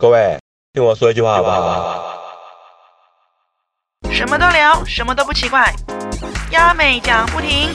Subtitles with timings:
[0.00, 0.38] 各位，
[0.72, 2.14] 听我说一句话好不好？
[4.12, 5.74] 什么都聊，什么都不奇怪，
[6.52, 7.74] 亚美讲不停。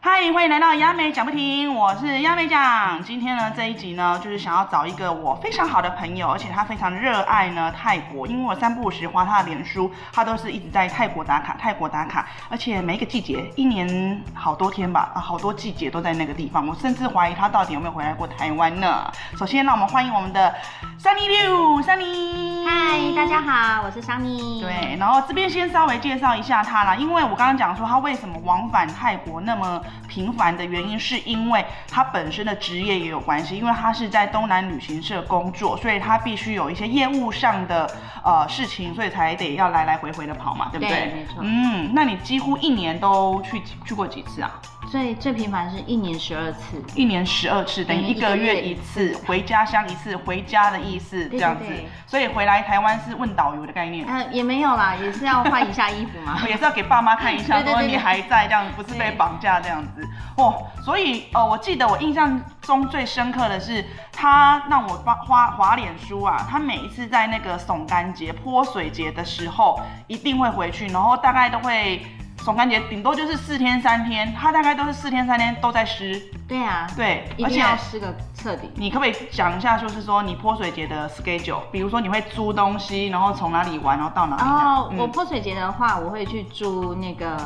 [0.00, 3.02] 嗨，欢迎来到亚美讲不停，我是亚美讲。
[3.02, 16.64] 今天呢，这一集呢，就是想要找一个我非常好的朋友，而且他非常热爱呢泰国，因为我三不五时划他的脸书，他都是一直在泰国打卡，泰国打卡，而且每一个季节，一年好多天吧，啊，好多季节都在那个地方。
[16.64, 19.10] 我甚至怀疑他到底有没有回来过台湾呢？
[19.36, 20.54] 首先，让我们欢迎我们的
[21.02, 22.64] Sunny Liu，Sunny。
[22.68, 24.62] 嗨，大家好，我是桑尼。
[24.62, 37.90] 对，然后这边先稍微介绍一下他啦，因为我刚刚讲说他为什么往返泰国那么频繁的原因，是因为他本身的职业也有关系，因为他是在东南旅行社工作，所以他必须有一些业务上的
[38.24, 40.88] 呃事情，所以才得要来来回回的跑嘛，对不对？
[40.88, 44.50] 对没错嗯，那你几乎一年都去去过几次啊？
[44.90, 46.82] 最最频繁是一年十二次。
[46.94, 51.66] 一年十二次，等于嗯一个月一次，回家乡一次，回家的意思这样子。
[52.06, 54.06] 所以回来台湾是问导游的概念。
[54.06, 56.38] 呃，也没有啦，也是要换一下衣服嘛。
[56.48, 60.66] 也是要给爸妈看一下， 说你还在这样，不是被绑架这样子哦。
[60.84, 72.06] 所以呃，我记得我印象中最深刻的是，他让我发花滑脸书啊，他每一次在那个耸干节、泼水节的时候，一定会回去，然后大概都会。
[72.44, 78.70] 耸干节顶多就是四天三天，它大概都是四天三天都在湿，对啊，对，一定而且要湿个彻底。
[78.76, 84.42] 你可不可以讲一下，就是说你泼水节的 schedule，比如说你会租东西，然后从哪里玩，然后到哪里？
[84.42, 87.36] 哦，我泼水节的话，我会去租那个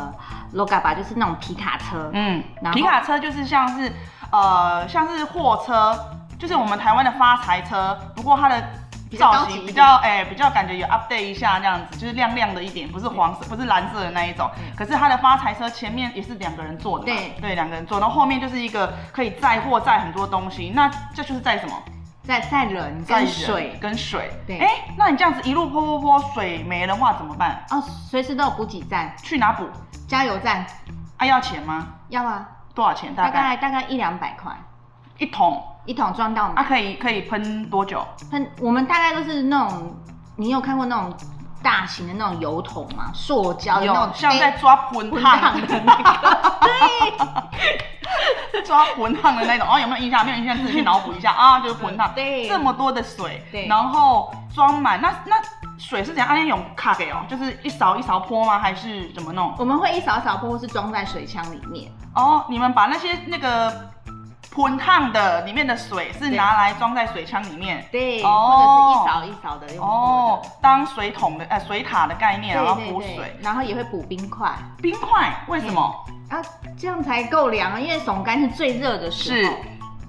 [0.54, 2.10] Loga 吧，就是那种皮卡车。
[2.12, 3.92] 嗯，皮卡车就是像是
[4.30, 5.98] 呃像是货车，
[6.38, 8.62] 就是我们台湾的发财车，不过它的
[9.16, 14.50] 造型比较哎、比较感觉有 update 一下这样子，就是亮亮的一点，不是黄色，不是蓝色的那一种。
[14.76, 21.74] 可是它的发财车前面也是两个人坐的嘛，对对，两个人坐，然后后面就是一个可以载货载很多东西，那这就是载什么？
[22.24, 24.30] 在在人载人跟水跟水。
[24.46, 27.64] 对哎、那你这样子一路泼泼泼，水没的话怎么办？
[27.70, 29.68] 哦，随时都有补给站、去哪补？
[30.06, 30.64] 加油站，
[31.16, 31.88] 啊，要钱吗？
[32.10, 33.12] 要啊，多少钱？
[33.14, 34.52] 大概大概一两百块
[35.18, 36.64] 一桶一桶装到啊，满。
[36.64, 38.06] 可以可以喷多久？
[38.30, 39.94] 喷，我们大概都是那种，
[40.36, 41.12] 你有看过那种
[41.62, 43.10] 大型的那种油桶吗？
[43.14, 46.58] 塑胶的那种像在抓盆滚烫烫的那个，
[48.52, 49.68] 对，抓盆烫的那种。
[49.68, 50.24] 哦，有没有印象？
[50.24, 52.12] 没有印象，自己去脑补一下啊，就是盆烫。
[52.14, 55.36] 对这么多的水，对然后装满，那那
[55.78, 56.28] 水是怎样？
[56.28, 58.58] 阿莲用卡给哦，就是一勺一勺泼吗？
[58.58, 59.54] 还是怎么弄？
[59.58, 61.90] 我们会一勺一勺泼，或是装在水枪里面。
[62.14, 63.90] 哦，你们把那些那个
[64.54, 74.52] 盆烫的里面的水是拿来装在水枪里面，对，哦或者是一勺一勺的用泼哦。，当水桶的呃水塔的概念，然后补水，然后也会补冰块，
[74.82, 76.04] 冰块为什么？
[76.28, 76.40] 啊，
[76.78, 77.78] 这样才够凉啊！
[77.80, 79.50] 因为耸干是最热的时是，，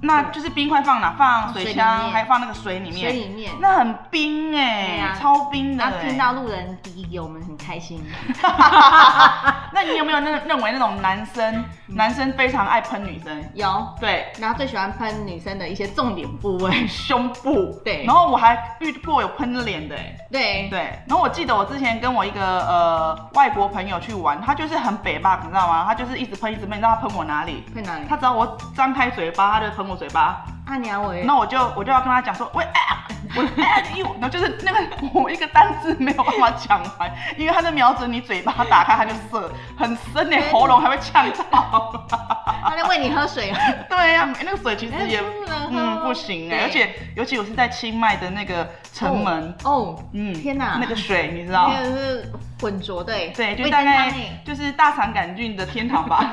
[0.02, 1.12] 那就是冰块放哪？
[1.18, 3.12] 放水水枪，里面还放那个水里面。
[3.12, 3.52] 水里面。
[3.60, 6.18] 那很冰哎、超冰的、然后听欸。
[6.18, 8.02] 到路人滴滴，我们很开心。
[9.74, 11.66] 那你有没有那认为那种男生，
[11.96, 13.44] 男生非常爱喷女生？
[13.54, 16.88] 有，对，然后最喜欢喷女生的一些重点部位。
[16.88, 17.80] 胸部。
[17.84, 25.86] 对然后我还遇过有喷脸的哎、对，对，然后我记得我之前跟我一个呃外国朋友去玩，他就是很北吧，你知道吗？
[25.86, 27.64] 他就是一直喷一直喷，你知道他喷我哪里？
[27.74, 28.06] 喷哪里？
[28.08, 30.44] 他只要我张开嘴巴，他就喷我嘴巴。
[30.66, 32.66] 啊，你要我那我就我就要跟他讲说，喂，
[33.36, 34.80] 我哎呀，呦，然后就是那个
[35.14, 42.06] 我一个单字没有办法讲完，因为他在瞄准你嘴巴打开，他就射很深的喉咙还会呛到。
[42.64, 43.60] 他在喂你喝水啊。
[43.90, 45.22] 对呀、那个水其实也
[45.72, 51.72] 嗯不行哎，对而且尤其我是在清迈的那个城门，哦，嗯，天哪那个水你知道？
[51.74, 54.14] 那个是浑浊的欸，对，就大概
[54.46, 56.32] 就是大肠杆菌的天堂吧。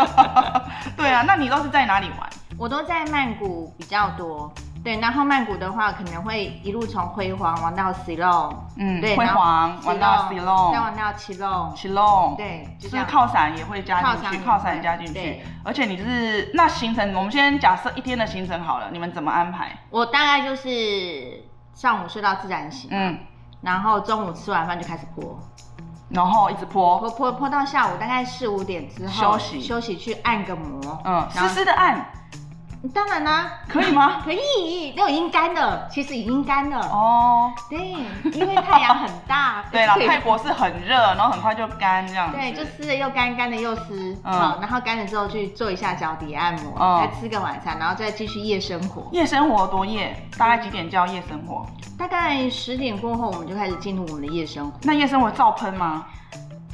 [0.96, 2.28] 对啊，那你都是在哪里玩？
[2.58, 4.52] 我都在曼谷比较多。
[4.82, 13.04] 对，然后曼谷的话，可能会一路从辉煌玩到 s i l o n 嗯，对，辉煌玩到 Silong，Silong 再玩到七龙，奇隆，对，就就是。
[13.04, 19.70] 靠伞也会加进去，靠伞也靠伞会加进去，而且你就是那行程，我们先假设一天的行程好了，你们怎么安排？
[19.90, 23.18] 我大概就是上午睡到自然醒，嗯，
[23.60, 25.38] 然后中午吃完饭就开始播，
[26.08, 32.12] 然后一直泼，播播播到下午大概四五点之后休息休息去按个摩，嗯，然后湿湿的按，
[32.94, 34.20] 当然啦、可以吗？
[34.24, 36.80] 可以，都已经干了，其实已经干了。
[36.80, 37.78] 哦，对，
[38.32, 39.62] 因为太阳很大。
[39.70, 42.38] 对泰国是很热，然后很快就干这样子。
[42.38, 44.16] 对，就湿了又干，干了又湿。
[44.24, 49.06] 嗯好，然后干了之后去做一下脚底按摩，嗯再吃个晚餐，然后再继续夜生活。
[49.12, 51.66] 夜生活多夜，大概几点叫夜生活？
[51.98, 54.78] 大概十点过后，我们就开始进入我们的夜生活。
[54.82, 56.06] 那夜生活照喷吗？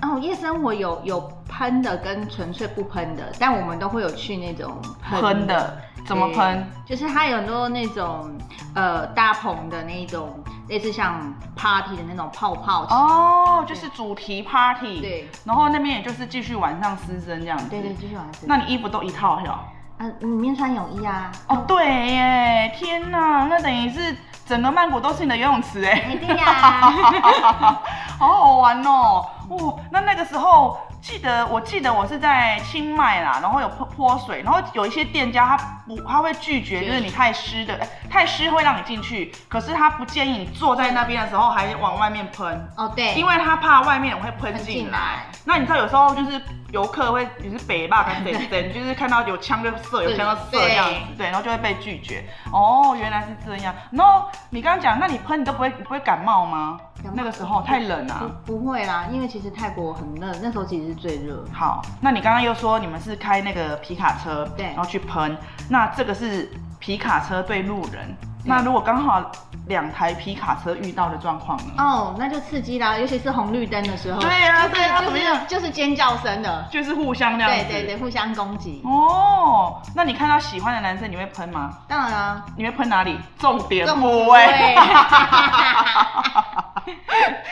[0.03, 5.77] 哦，夜生活有有喷的跟纯粹不喷的，但我们都会有去那种喷的。
[6.07, 6.71] 怎么喷？
[6.85, 8.31] 就是它有很多那种
[8.75, 12.83] 呃搭棚的那种，类似像 party 的那种泡泡。
[12.85, 15.01] 哦，就是主题 party。
[15.01, 15.29] 对。
[15.45, 17.69] 然后那边也就是继续晚上私生这样子。
[17.69, 18.43] 对对，继续晚上。
[18.47, 19.65] 那你衣服都一套是吧？
[19.99, 21.33] 嗯，里面穿泳衣啊。
[21.49, 24.17] 哦，对耶，天哪，那等于是
[24.47, 26.17] 整个曼谷都是你的游泳池哎。
[26.21, 26.45] 对呀。
[28.19, 29.27] 好好玩哦。
[29.49, 30.79] 哦，那那个时候。
[31.07, 35.57] 记得我记得我是在清迈啦，然后有泼泼水，然后有一些店家他
[35.87, 37.79] 不他会拒绝，就是你太湿的，
[38.11, 45.27] 太湿会让你进去，可是他不建议你坐在那边的时候还往外面喷哦，对，因为他怕外面会喷进来。
[45.45, 46.43] 那你知道有时候就是
[46.73, 52.25] 游客会你是北霸跟北登， 就是看到有枪就射，有枪就射这样子，对，然后就会被拒绝。
[52.53, 53.73] 哦，原来是这样。
[53.93, 56.81] 然后你刚刚讲，那你喷你都不会不会感冒吗？
[57.15, 61.45] 那个时候太冷啊，不会啦，因为其实泰国很热，那时候其实是最热。
[61.53, 65.37] 好，那你刚刚又说你们是开那个皮卡车，对，然后去喷，
[65.69, 68.15] 那这个是皮卡车对路人。
[68.49, 69.29] 那如果刚好
[69.67, 71.73] 两台皮卡车遇到的状况呢？
[71.79, 74.21] 哦，那就刺激啦，尤其是红绿灯的时候。
[74.21, 75.45] 对啊，对啊，怎么样？
[75.49, 77.51] 就是尖叫声的，就是互相那样。
[77.51, 78.83] 对对对，互相攻击。
[78.85, 81.71] 哦，那你看到喜欢的男生，你会喷吗？
[81.89, 82.45] 当然啊。
[82.57, 83.19] 你会喷哪里？
[83.37, 84.47] 重点部位。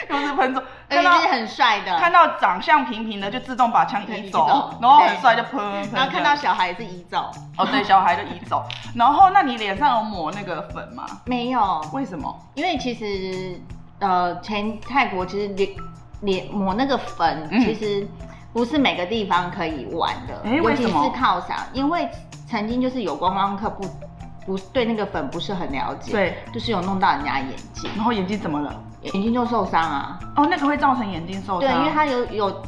[0.08, 5.90] 又是喷中，看到很帅的，看到长相平平的就自动把枪移走，然后很帅就喷喷。
[5.92, 8.64] 然后看到小孩是移走，哦对，小孩就移走。
[8.94, 11.04] 然后那你脸上有抹那个粉吗？
[11.26, 12.34] 没有，为什么？
[12.54, 13.60] 因为其实
[13.98, 15.70] 呃，前泰国其实脸
[16.20, 18.06] 脸抹那个粉，其实
[18.52, 22.08] 不是每个地方可以玩的，尤其是靠上，因为
[22.46, 23.88] 曾经就是有观光客不
[24.46, 28.74] 不对那个粉不是很了解，对，就是有弄到人家眼睛，然后眼睛怎么了？
[29.12, 30.18] 眼睛就受伤啊！
[30.36, 31.60] 哦，那个会造成眼睛受伤。
[31.60, 32.62] 对，因为它有有。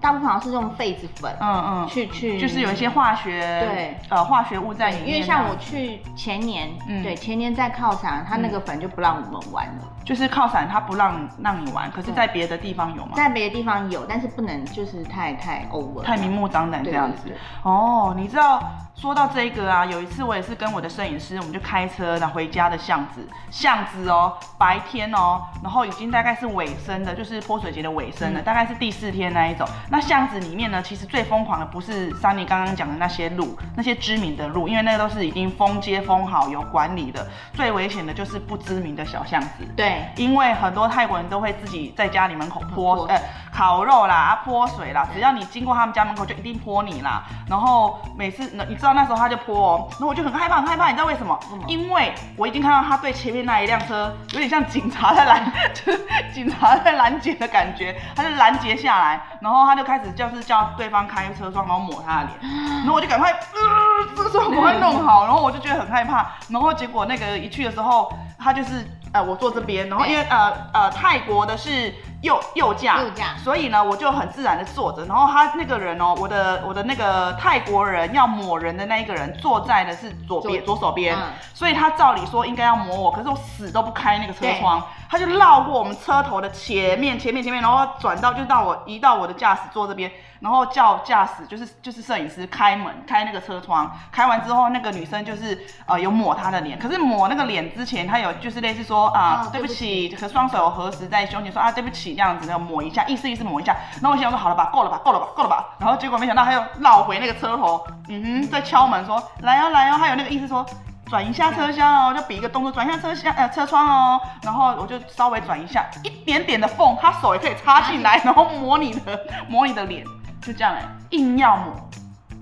[0.00, 5.08] 大部分好像是用痱子粉，嗯嗯，去去就是有一些化学对呃化学物在里面。
[5.08, 9.84] 因为像我去前年，嗯，对前年在靠场，他那个粉就不让我们玩了。
[10.08, 13.12] 就是靠伞他不让让你玩，可是在别的地方有吗？
[13.14, 17.30] 在别的地方有，但是不能就是太太 over，太明目张胆这样子。
[17.62, 18.58] 哦，你知道
[18.94, 23.20] 说到这个啊，有一次我也是跟我的摄影师，我们就开车然后回家的巷子，
[23.50, 29.68] 巷子哦，白天哦，然后已经大概是尾声的，就是泼水节的尾声了，大概是第四天那一种。
[29.90, 37.26] 那巷子里面呢，其实最疯狂的不是桑尼刚刚讲的那些路，那些知名的路，因为那个都是已经封街封好有管理的。
[37.52, 39.66] 最危险的就是不知名的小巷子。
[39.76, 43.18] 对，因为很多泰国人都会自己在家里门口泼，呃，
[43.50, 47.24] 烤肉啦，啊泼水啦，只要你经过他们家门口就一定泼你啦。
[47.48, 51.38] 然后每次，你知道那时候他就泼，然后我就很害怕，很害怕，你知道为什么？
[51.66, 56.00] 因为我已经看到他对前面那一辆车有点像警察在拦，就 是
[56.34, 59.78] 警察在拦截的感觉，他就拦截下来，然后他。
[59.78, 62.52] 就开始就是叫对方开车窗，然后抹他的脸，
[62.82, 63.38] 然后我就赶快，呃，
[64.16, 71.92] 这个时候赶快弄好，然后我就觉得很害怕，然后结果那个一去的时候，他就是呃我坐这边，然后因为呃呃泰国的是
[72.22, 81.16] 右右驾，右驾，所以呢我就很自然的坐着，然后他那个人哦，我的我的那个泰国人要抹人的那一个人坐在的是左边左手边，
[81.54, 84.82] 所以他照理说应该要抹我，可是我死都不开那个车窗。
[85.10, 110.64] 他就绕过我们车头的前面，前面，前面，然后转到就到我移到我的驾驶座这边，然后叫驾驶就是就是摄影师开门开那个车窗，开完之后那个女生就是呃有抹他的脸，可是抹那个脸之前，他有就是类似说啊对不起，和双手合十在胸前说啊对不起这样子，那抹一下，意思意思抹一下，然后我想说好了吧，够了吧，够了吧，够了吧，然后结果没想到他又绕回那个车头，嗯哼，在敲门说来哦来哦，还有那个意思说。
[111.10, 120.04] 转一下车厢哦，就比一个动作，转一下车厢，呃，车窗哦，然后我就稍微转一下，一点点的缝，他手也可以插进来，然后摸你的，摸你的脸，
[120.42, 121.72] 就这样哎，硬要抹，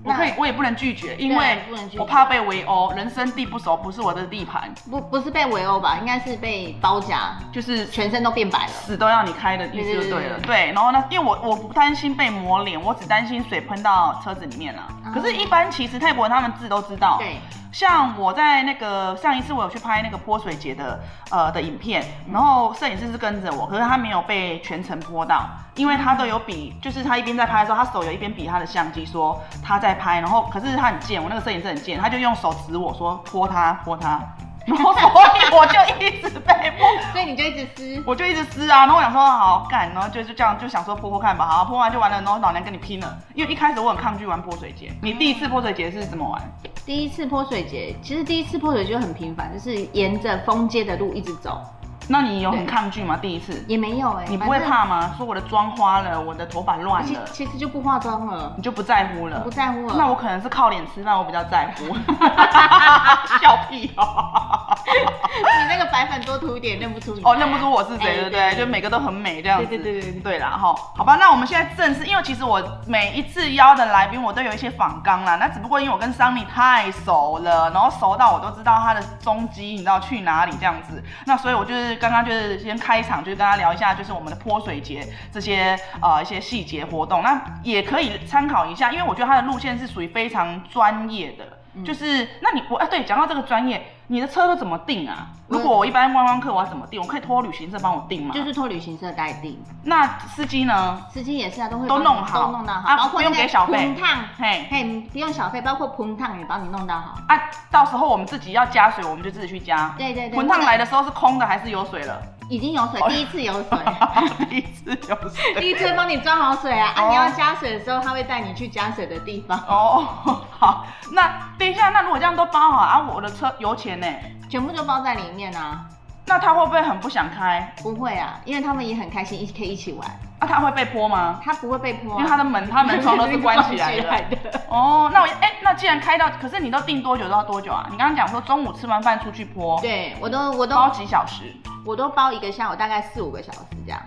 [0.03, 1.57] 我可以，我也不能拒绝，因为
[1.97, 17.37] 我怕被围殴，人生地不熟，不是我的地盘，不不是被围殴吧，应该是被包夹，就是全身都变白了，死都要你开的意思就对了，对，然后呢，因为我我不担心被抹脸，我只担心水喷到车子里面了，可是，一般其实泰国人他们字都知道，对。
[17.71, 25.45] 像我在那个上一次我有去拍那个泼水节的呃的影片，然后摄影师是跟着我，可是他没有被全程泼到，
[25.75, 34.19] 因为他都有比，就是他一边在拍的时候，他手有一边比他的相机说他在拍，然后可是他很贱，我那个摄影师很贱，他就用手指我说泼他泼他。
[34.75, 38.79] 然后所以我就一直被泼， 所以你就一直撕，我就一直撕啊。
[38.79, 42.17] 然后我想说好干，然后就就这样就想说泼泼看吧，好泼完就完了。
[42.17, 44.91] 然后老娘跟你拼了，因为一开始我很抗拒玩泼水节。
[45.01, 46.41] 你第一次泼水节是怎么玩？
[46.85, 51.61] 第一次泼水节，其实第一次泼水节就很平凡，就是沿着封街的路一直走。
[52.09, 53.17] 那你有很抗拒吗？
[53.21, 55.13] 第一次也没有哎，你不会怕吗？
[55.17, 59.95] 说我的妆花了，我的头发乱了，其实就不化妆了，你就不在乎了，不在乎了。
[59.97, 61.95] 那我可能是靠脸吃饭，我比较在乎。
[63.41, 64.75] 笑屁哦！
[64.87, 68.55] 你那个白粉多涂一点，认不出你哦，认不出我是谁，对不对？
[68.55, 70.73] 就每个都很美这样子，对对对对对啦哈。
[70.95, 75.35] 好吧，那我们现在正式，因为其实我每一次邀的来宾，我都有一些访纲啦。
[75.35, 81.03] 那只不过因为我跟桑尼太熟了，然后熟到我都知道他的踪迹，你知道去哪里这样子。
[81.25, 91.56] 那所以我就是刚刚就是先开场，就是跟他聊一下，就是我们的泼水节这些呃一些细节活动，那也可以参考一下，因为我觉得他的路线是属于非常专业的。
[91.85, 95.27] 就是，那你我哎，对，讲到这个专业，你的车都怎么定啊？
[95.47, 96.99] 如果我一般观光客，我要怎么定？
[96.99, 98.33] 我可以托旅行社帮我定吗？
[98.33, 99.61] 就是托旅行社代定。
[99.83, 101.01] 那司机呢？
[101.11, 107.15] 司机也是啊，都会都弄好，都弄到好，包括不用给小费，烫嘿，嘿，不用小费，包括盆烫也帮你弄到好。
[107.27, 107.39] 啊，
[107.71, 109.93] 到时候我们自己要加水，我们就自己去加。
[109.97, 110.37] 对对对。
[110.37, 112.21] 盆烫来的时候是空的还是有水了？
[112.49, 113.77] 已经有水，第一次有水，
[114.49, 116.93] 第一次有水，第一次帮你装好水啊！
[116.95, 119.57] 啊，你要加水的时候，他会带你去加水的地方。
[119.67, 120.07] 哦，
[120.57, 124.07] 好，那等一下，那如果这样都包好啊，我的车油钱呢？
[124.49, 125.85] 全部都包在里面啊。
[126.27, 127.73] 那他会不会很不想开？
[127.81, 130.05] 不会啊，因为他们也很开心，一起可以一起玩。
[130.39, 131.39] 啊，他会被泼吗？
[131.43, 134.61] 他不会被泼，因为他的门、他门窗都是关起来的。
[134.69, 137.87] 哦，那我哎，那既然开到，可是你都定多久都要多久啊？
[137.89, 141.55] 你刚刚讲说中午吃完饭出去泼，对我都我都包几小时，
[141.85, 143.99] 我都包一个下午，大概四五个小时这样。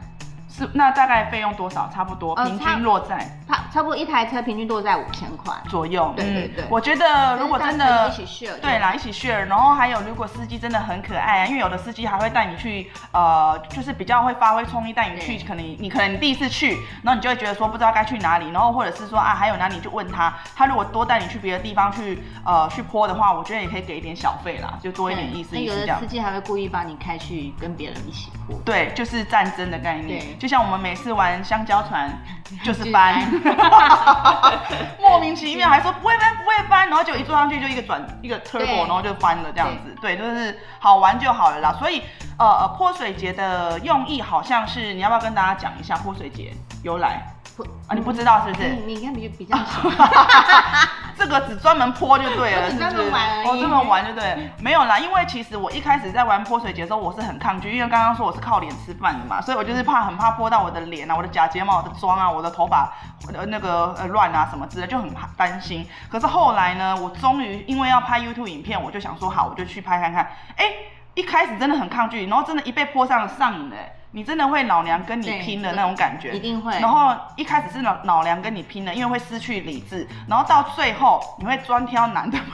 [0.61, 1.89] 是，那大概费用多少？
[1.95, 6.13] 差不多，平均落在差差不多一台车平均落在五千块左右。
[6.15, 25.99] 对对对，我觉得如果真的一起 share，对啦，一起 share，然后还有如果司机真的很可爱啊，因为有的司机还会带你去，呃，就是比较会发挥创意，带你去，可能你可能你第一次去，然后你就会觉得说不知道该去哪里，然后或者是说啊还有哪里就问他，他如果多带你去别的地方去，呃，去坡的话，我觉得也可以给一点小费啦，就多一点意思意思这样。
[25.99, 28.57] 司机还会故意帮你开去跟别人一起坡。
[28.65, 31.11] 对，就是战争的概念，就像我们每次。
[31.21, 32.11] 玩香蕉船
[32.65, 33.15] 就是翻，
[34.99, 41.77] 莫名其妙还说不会翻不会翻，然后就一坐上去就一个转一个 turbo，然后就翻了这样子，对，就是好玩就好了啦。
[41.79, 42.03] 所以
[42.39, 47.23] 呃呃泼水节的用意好像是，你要不要跟大家讲一下泼水节由来？
[47.87, 48.69] 啊，你不知道是不是？
[48.87, 49.91] 你你看比比较 熟，
[51.21, 52.97] 这个只专门泼就对了，是不是？
[53.45, 62.91] 哦，这么玩就对，没有啦，因为其实我一开始在玩泼水节的时候，我是很抗拒，因为刚刚说我是靠脸吃饭的嘛，所以我就是怕很怕泼到我的脸啊、我的假睫毛、我的妆啊、我的头发
[63.35, 65.87] 呃那个呃乱啊什么之类，就很怕担心。
[66.09, 70.27] 可是后来呢，我终于因为要拍 YouTube 影片，我就想说好，我就去拍看看。
[70.57, 70.73] 哎，
[71.13, 73.77] 一开始真的很抗拒，然后真的，一被泼上上瘾了。
[74.13, 76.79] 你真的会老娘跟你拼的那种感觉，一定会。
[76.81, 82.39] 然后一开始是老老娘跟你拼的，因为会失去理智，然后到最后你会专挑男的。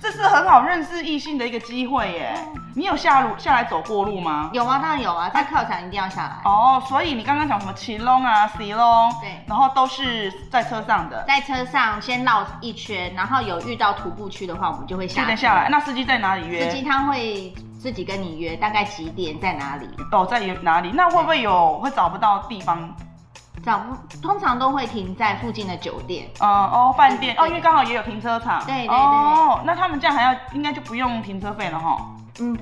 [0.00, 2.34] 这是很好认识异性的一个机会耶！
[2.74, 4.50] 你有下路下来走过路吗？
[4.52, 6.36] 有啊，当然有啊，在靠场一定要下来。
[6.44, 11.22] 哦，所以你刚刚讲什么骑龙啊、骑龙，对，然后都是在车上的。
[11.28, 15.36] 在车上先绕一圈，然后有遇到徒步区的话，我们就会下。
[15.36, 16.68] 下来，那司机在哪里约？
[16.68, 19.86] 司机他会自己跟你约，大概几点在哪里？
[20.10, 20.90] 哦，在哪里？
[20.92, 22.90] 那会不会有会找不到地方？
[23.62, 26.26] 找不，通常都会停在附近的酒店。
[26.40, 28.64] 嗯哦，饭店哦，因为刚好也有停车场。
[28.64, 28.96] 对对对。
[28.96, 31.98] 哦，那他们这样还要，应该就不用停车费了哈。
[32.40, 32.56] 嗯。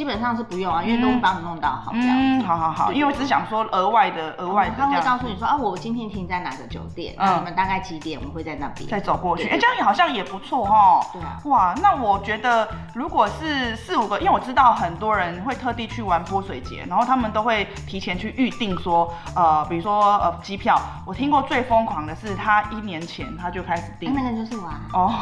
[0.00, 2.46] 基本上是不用啊，因为都会帮你弄到好这样子。
[2.46, 9.46] 好好好，因为我只是想说额外的额外的他会告诉你说啊，我今天停在哪个酒店，嗯，你们大概几点我们会在那边再走过去。
[9.50, 11.06] 哎，这样也好像也不错哈。
[11.12, 11.36] 对啊。
[11.44, 20.80] 哇，那我觉得如果是四五个，因为我知道很多人会特地去玩泼水节，然后他们都会提前去预定说，呃，比如说呃机票。
[21.04, 24.14] 我听过最疯狂的是他一年前他就开始订。
[24.14, 24.70] 那个就是我。
[24.94, 25.12] 哦。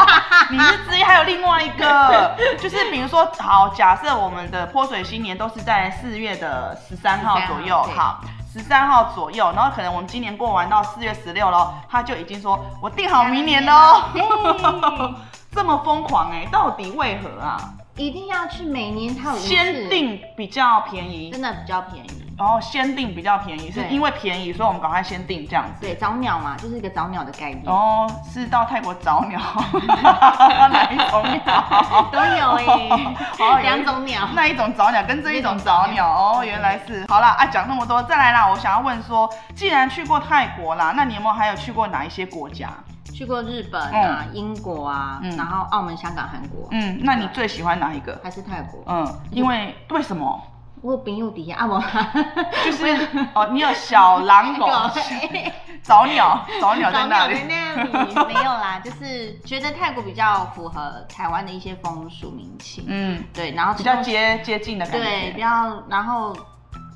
[0.50, 4.86] 你是之一，还有另外一个， 就是比如说，好，假设我们的泼。
[4.86, 8.20] 水新年都是在四月的十三号左右，好，
[8.52, 14.02] 十三号左右，然后可能我们今年过完到四月十六喽，他就已经说我定好明年喽，
[15.50, 17.56] 这么疯狂哎，到底为何啊？
[17.96, 22.21] 一定要去每年他有先定比较便宜，真的比较便宜。
[22.42, 25.86] 然后先订比较便宜，是因为便宜，所以我们赶快先订这样子。
[25.86, 27.62] 对，早鸟嘛，就是一个早鸟的概念。
[27.66, 29.38] 哦，是到泰国早鸟，
[30.72, 37.06] 哪一种鸟都有哎， 两种鸟，那一种早鸟跟这一种早鸟哦，原来是。
[37.06, 42.68] 好啦啊，讲那么多，再来啦，我想要问说，既然去过泰国啦，那你有没有还有去过哪一些国家？
[43.14, 46.66] 去过日本啊，英国啊，然后澳门、香港、韩国。
[46.72, 48.20] 嗯，那你最喜欢哪一个？
[48.24, 48.82] 还是泰国？
[48.88, 50.42] 嗯，因为为什么？
[50.82, 51.80] 我朋友底下啊，我
[52.66, 54.66] 就是 哦，你有小狼狗，
[55.82, 57.40] 找 鸟，找鸟在那里。
[58.26, 62.84] 没有啦，就是觉得泰国比较符合台湾的一些风俗民情。
[62.88, 65.00] 嗯，对，然后比较接接近的感觉。
[65.00, 66.36] 对，比较然后。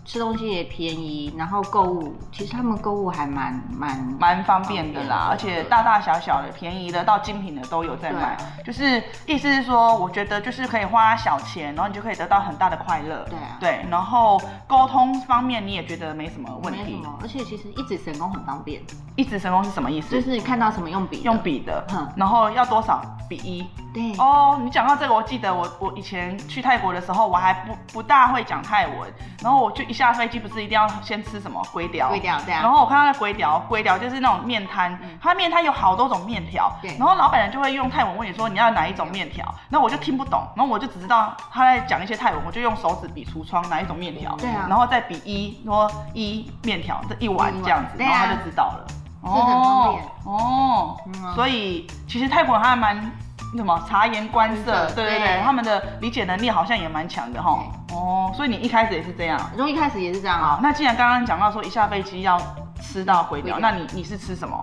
[0.06, 8.36] 吃东西也便宜，然后购物，其实他们购物还蛮蛮蛮方便的啦，而且大大小小的、便宜的到精品的都有在买。
[8.64, 13.26] 就是意思是说，我觉得就是可以花小钱，然后你就可以得到很大的快乐。
[13.28, 16.80] 对啊对，然后沟通方面你也觉得没什么问题。
[16.84, 18.80] 没什么，而且其实一指神功很方便。
[19.16, 20.10] 一指神功是什么意思？
[20.10, 21.84] 就是看到什么用笔，用笔的。
[22.14, 23.02] 然后要多少？
[23.28, 23.66] 比一。
[23.92, 24.12] 对。
[24.18, 29.95] 哦，你讲到这个，我记得我我以前去泰国的时候，我还不不大会讲泰文，然后我就一。
[29.96, 32.08] 下飞机不是一定要先吃什么龟雕？
[32.08, 32.60] 龟雕对啊。
[32.62, 36.70] 然后我看到那龟雕，龟雕就是那种面摊，它面摊有好多种面条。
[36.80, 36.96] 对。
[36.98, 44.36] 然后老板娘就会用泰文问你说你要哪一种面条，然后我就听不懂，然后我就只知道他在讲一些泰文，我就用手指比橱窗哪一种面条。
[44.36, 44.66] 对啊。
[44.68, 48.86] 然后再比一说一面条这一碗这样子，然后他就知道了。
[49.26, 49.98] 哦。
[50.24, 50.96] 哦。
[51.34, 53.12] 所以其实泰国还蛮。
[53.54, 57.58] 什么察言观色，对对对，他们的理解能力好像也蛮强的哈。
[57.92, 60.58] 哦，所以你一开始也是这样，从一开始也是这样啊。
[60.60, 62.38] 那既然刚刚讲到说一下飞机要
[62.82, 64.60] 吃到回调，那你你是吃什么？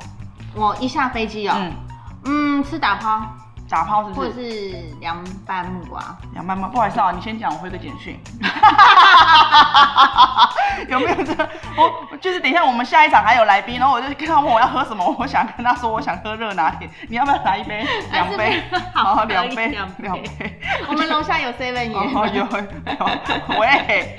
[0.53, 1.55] 我一下飞机哦，
[2.25, 3.21] 嗯，吃打抛。
[3.69, 5.17] 打泡是或者是凉
[5.47, 5.99] 拌木瓜，
[6.33, 8.19] 凉拌木不好意思啊，你先讲，我回个简讯。
[10.89, 11.33] 有没有这？
[11.75, 11.91] 我
[12.21, 17.83] 就是等一下我们下一场还有来宾，然后我就跟他问我要喝什么，我想跟他说我想喝热拿铁，你要不要来一杯？
[18.11, 18.61] 两杯，
[18.93, 20.61] 好，两杯，两杯。
[20.87, 22.47] 我们楼下有 seven 有有有，
[23.59, 24.15] 喂，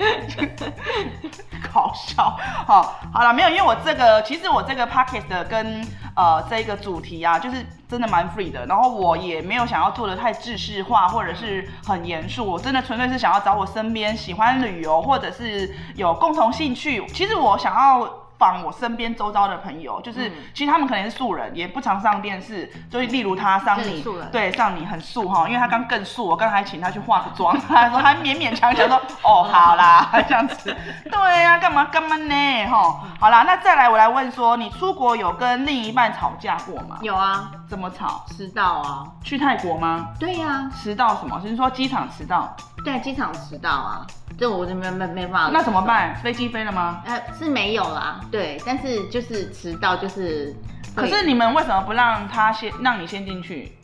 [1.73, 2.37] 搞笑，
[2.67, 5.81] 好，好了，没有，因为我这个其实我这个 pocket 的跟
[6.15, 9.41] 呃这个主题啊，就是真的蛮 free 的，然后我也。
[9.41, 12.45] 没有想要做的太制式化，或者是很严肃。
[12.45, 17.05] 我真的纯粹是想要找我身边喜欢旅游，或者是有共同兴趣。
[17.07, 18.24] 其实我想要。
[18.37, 22.71] 访我身边周遭的朋友，就是其实他们可能是素人，也不常上电视。
[22.89, 30.75] 就例如他上你，对上你很素哈，因为他刚更素，我刚还请他去化个妆， 他说还勉勉强强说 哦好啦 这样子。
[31.09, 33.01] 对呀，干嘛干嘛呢哈？
[33.19, 36.97] 好啦，那再来我来问说，你出国有跟另一半吵架过吗？
[37.01, 38.23] 有啊，怎么吵？
[38.27, 39.05] 迟到啊？
[39.23, 40.09] 去泰国吗？
[40.19, 41.39] 对呀，迟到什么？
[41.41, 42.55] 就是说机场迟到？
[42.85, 44.07] 对，机场迟到啊。
[44.37, 45.49] 这我就没没没办法。
[45.51, 46.15] 那怎么办？
[46.17, 47.01] 飞机飞了吗？
[47.05, 48.21] 呃，是没有啦。
[48.29, 50.55] 对，但是就是迟到就是。
[50.95, 53.75] 可是你们为什么不让他先让你先进去？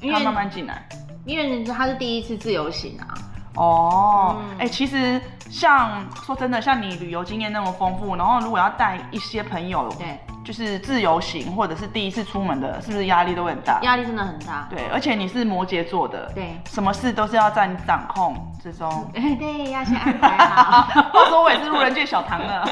[0.00, 0.86] 因他慢慢进来。
[1.24, 3.14] 因为他是第一次自由行啊。
[3.54, 4.42] 哦。
[4.58, 9.88] 哎，其实像说真的，像你旅游经验那么丰富，然后如果要带一些朋友。
[9.98, 10.18] 对。
[10.44, 13.78] 就是自由行或者是第一次出门的，是不是压力都会很大？
[13.82, 14.66] 压力真的很大。
[14.68, 19.08] 对，而且你是摩羯座的，对，什么事都是要在你掌控之中。
[19.12, 20.88] 对，要先安排好。
[21.14, 22.68] 我说我也是路人界小唐了。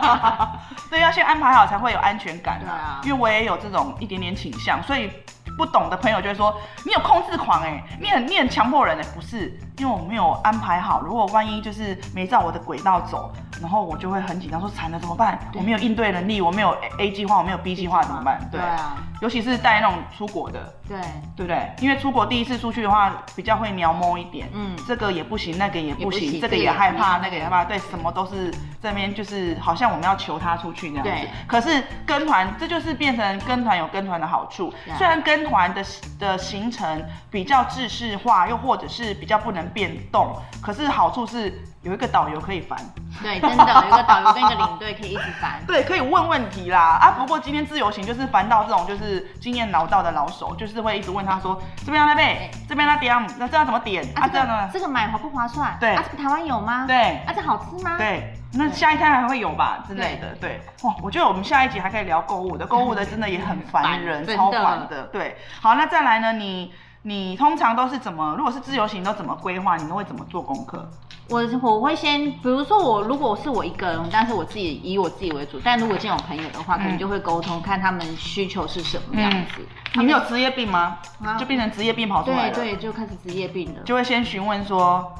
[0.90, 2.58] 对，要先安排好才会有安全感。
[2.60, 5.10] 对啊，因为我也有这种一点点倾向，所以。
[5.56, 15.38] 不懂的朋友就会说你有控制狂哎，你很你很强迫人哎，不是，因为我没有安排好，如果万一就是没照我的轨道走，然后我就会很紧张，说惨了怎么办？
[15.54, 18.40] 我没有应对能力，我没有 A 计划，我没有 B 计划怎么办？
[18.50, 20.98] 对啊，尤其是带那种出国的，对。
[21.36, 21.68] 对不对？
[21.80, 31.26] 因为出国第一次出去的话，比较会瞄摸一点，嗯，这个也不行，那个也不行，这个也害怕，那个也害怕，对，什么都是这边就是好像我们要求他出去那样子。
[31.48, 35.82] 可是跟团这就是变成跟团有跟团的好处，虽然跟团的
[36.20, 42.78] 的行程比较制式化，又或者是比较不能变动，可是好处是有一个导游可以烦。
[43.22, 45.62] 对，真的有一个导游跟一个领队可以一直烦。
[45.68, 46.98] 对，可以问问题啦。
[47.00, 54.04] 啊，不过今天自由行就是烦到这种就是经验老道的老手，就是会一直问他说这边那边，这边那点，那这样怎么点？
[54.16, 54.68] 啊，这样呢？
[54.72, 55.76] 这个买划不划算？
[55.78, 55.94] 对。
[55.94, 56.86] 啊，台湾有吗？
[56.88, 57.22] 对。
[57.24, 57.96] 啊，这好吃吗？
[57.98, 58.34] 对。
[58.56, 60.34] 那下一天还会有吧之类的。
[60.40, 60.60] 对。
[60.82, 65.04] 哇，我觉得我们下一集还可以聊购物的，购物的真的也很烦人，超烦的。
[65.04, 65.36] 对。
[65.60, 66.32] 好，那再来呢？
[66.32, 68.34] 你你通常都是怎么？
[68.36, 69.76] 如果是自由行都怎么规划？
[69.76, 70.88] 你都会怎么做功课？
[71.30, 75.58] 我我会先，比如说我如果是我一个人，但是我自己以我自己为主。
[75.64, 79.66] 但如果见有朋友的话，可能就会沟通，看他们需求是什么样子。
[79.94, 80.98] 你们有职业病吗？
[81.38, 82.54] 就变成职业病跑出来了。
[82.54, 83.82] 对对，就开始职业病了。
[83.84, 85.14] 就会先询问说，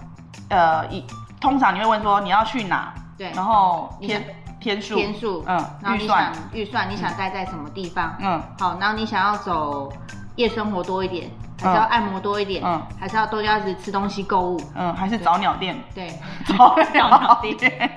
[0.50, 1.02] 呃，一
[1.40, 2.92] 通常你会问说你要去哪？
[3.16, 3.32] 对。
[3.34, 4.22] 然后天
[4.60, 5.58] 天数天数，嗯，
[5.94, 8.14] 预算预算，你想待在什么地方？
[8.20, 8.42] 嗯。
[8.58, 9.90] 好，然后你想要走
[10.36, 11.30] 夜生活多一点。
[11.64, 12.62] 还是要按摩多一点？
[12.64, 14.60] 嗯，还是要多加子吃东西购物？
[14.74, 15.76] 嗯，还是找鸟店？
[15.94, 16.12] 对，
[16.46, 17.56] 找鸟店。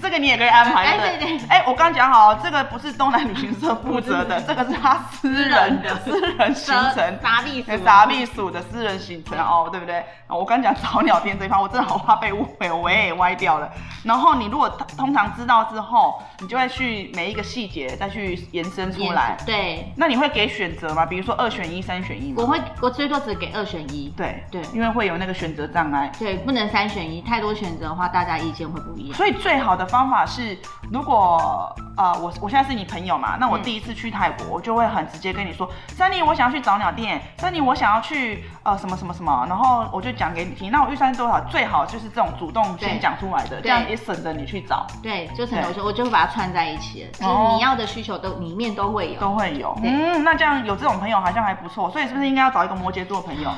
[0.00, 0.84] 这个你也可以安排。
[0.84, 1.38] 哎对对。
[1.48, 10.04] 哎，我刚讲好，这个不是东南旅行社负责的，这个是他私人的私人行程，杂秘书杂秘书的私人行程哦，对不对？
[10.28, 13.70] 我刚讲找鸟店这一方，我真的好怕被误会，我也歪掉了。
[14.04, 19.36] 然后你如果通常知道之后，你就会去每一个细节再去延伸出来。
[19.46, 19.92] 对。
[19.96, 21.06] 那你会给选择吗？
[21.06, 22.42] 比如说二选一、三选一吗？
[22.42, 24.12] 我会，我最多只给二选一。
[24.16, 26.10] 对对，因为会有那个选择障碍。
[26.18, 29.16] 对，不能三选一，太多选择的话，大家意见会不一样。
[29.16, 30.58] 所以最好的方法是，
[30.90, 40.70] 如果呃我我现在是你朋友嘛，那我第一次去泰国，我就会很直接跟你说，三妮，我想要去找鸟店，三妮，我想要去呃什么什么什么，然后我就讲给你听。
[40.70, 41.40] 那我预算是多少？
[41.50, 44.86] 最好就是这种主动先讲出来的，这样也省得你去找。
[45.02, 49.78] 对，就省得我就我就会把它串在一起了，就是你要的需求都里面都会有，都会有。
[49.82, 53.50] 嗯，那这样有这种朋友好像还不错，所以是不是应该要找一个摩羯座的朋友？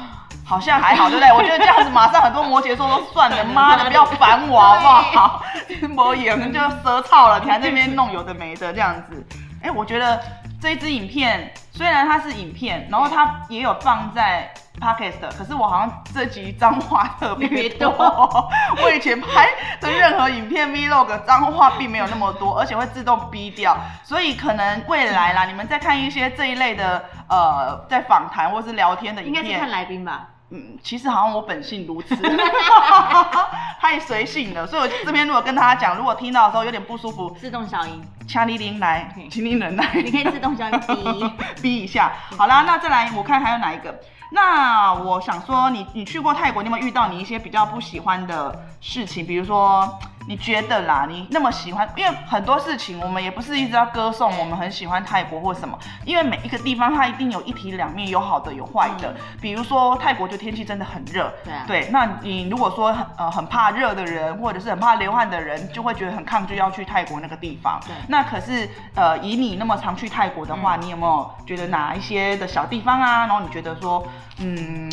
[0.45, 1.33] 好像还好，对不对？
[1.33, 5.43] 我觉得这样子马上很多摩羯座都算了，妈的，不要烦我好不好？
[5.91, 9.27] 摩眼 就舌操了，你还那边弄有的没的这样子。
[9.63, 10.21] 哎，我觉得
[10.61, 17.91] 这一支影片虽然它是影片，然后它也有放在 podcast，可是我好像这集脏话特别多。
[18.83, 30.29] 我以前拍的任何影片 vlog 脏话并没有那么多，而且会自动逼掉，所以可能未来啦，你们在看一些这一类的呃，在访谈或是聊天的影片，应该是看来宾吧。
[30.51, 32.15] 嗯，其实好像我本性如此，
[33.81, 41.31] 太随性了，所以我这边如果跟大家讲，如果听到的时候有点不舒服，自动消音，掐你铃来，请你忍耐，你可以自动消音逼
[41.63, 42.13] 逼一下。
[42.37, 43.99] 好啦，那再来，我看还有哪一个？
[44.31, 49.27] 那我想说，你你去过泰国，你有没有遇到你一些比较不喜欢的事情？
[49.27, 49.99] 比如说。
[50.29, 59.15] 你觉得啦，你那么喜欢，因为很多事情我们也不是一直要歌颂，我们很喜欢泰国或什么，因为每一个地方它一定有一体两面，有好的有坏的。
[59.41, 67.81] 比如说泰国就天气真的很热，对啊，对，那你如果说很呃很怕热的人，或者是很怕流汗的人，就会觉得很抗拒要去泰国那个地方。
[67.87, 73.27] 对，那可是呃以你那么常去泰国的话，你有没有觉得哪一些的小地方啊？
[73.27, 74.05] 然后你觉得说
[74.39, 74.91] 嗯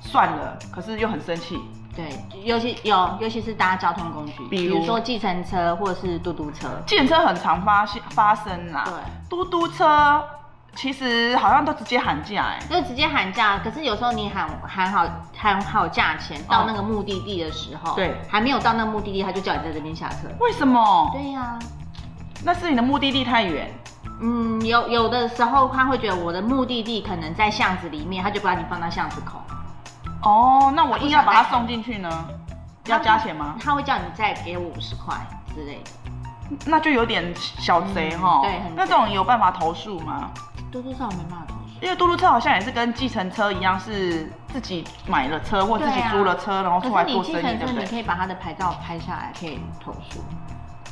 [0.00, 1.60] 算了，可是又很生气。
[2.00, 6.68] 对，尤其有，尤其是搭交通工具，比如说计程车或者是嘟嘟车。
[6.86, 8.84] 计程车很常发现发生啦。
[8.86, 8.94] 对，
[9.28, 10.22] 嘟嘟车
[10.74, 13.58] 其实好像都直接喊价，哎，就直接喊价。
[13.58, 20.28] 可是有时候你喊喊好喊好价钱，到那个目的地的时候，对，还没有到那个目的地，他就叫你在这边下车。
[20.38, 21.10] 为什么？
[21.12, 21.58] 对呀，
[22.44, 23.68] 那是你的目的地太远。
[24.22, 29.40] 嗯，有有的时候他会觉得我的目的地可能在巷子里面，他就把你放到巷子口。
[30.22, 32.28] 哦，那我硬要把它送进去呢，
[32.86, 33.56] 要加钱吗？
[33.62, 35.16] 他会叫你再给我五十块
[35.54, 38.40] 之类的，那就有点小贼哈。
[38.42, 40.30] 对，那这种有办法投诉吗？
[40.70, 47.82] 嘟嘟车我没办法投诉，因为嘟嘟车好像也是跟计程车一样，是自己买了车或自己租了车，然后出来做生意，对不对？
[47.82, 50.22] 你可以把他的牌照拍下来，可以投诉。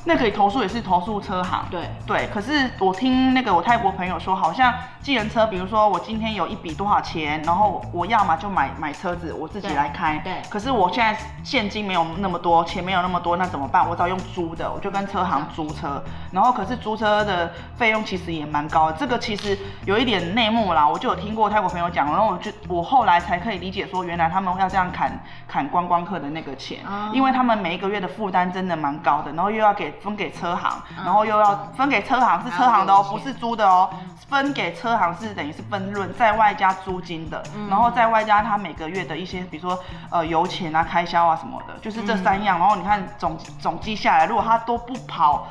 [0.04, 1.66] 那可以投诉，也是投诉车行。
[1.70, 10.18] 对对，可是我听那个我泰国朋友说，好像计程车，比如说我今天有一笔多少钱，然后我要嘛就买买车子，我自己来开。
[10.24, 10.40] 对。
[10.48, 13.86] 可是我现在现金没有那么多，钱没有那么多，那怎么办？
[13.86, 16.02] 我只好用租的，我就跟车行租车。
[16.32, 26.78] 然后可是租车的费用其实也蛮高的，这个其实有一点内幕啦，我就有听过泰国朋友讲，然后我就我后来才可以理解说，原来他们要这样砍砍观光客的那个钱，
[27.12, 29.87] 因为他们每一个月的负担真的蛮高的，然后又要给。
[29.92, 33.90] 分给车行，然后又要分给车行，是车行的哦，不是租的哦。
[34.28, 39.78] 分给车行是等于是分润，在外加租金的，然后在外加他每个月的一些，比如说
[40.10, 42.58] 呃油钱啊、开销啊什么的，就是这三样。
[42.58, 45.48] 然后你看总总计下来，如果他都不跑。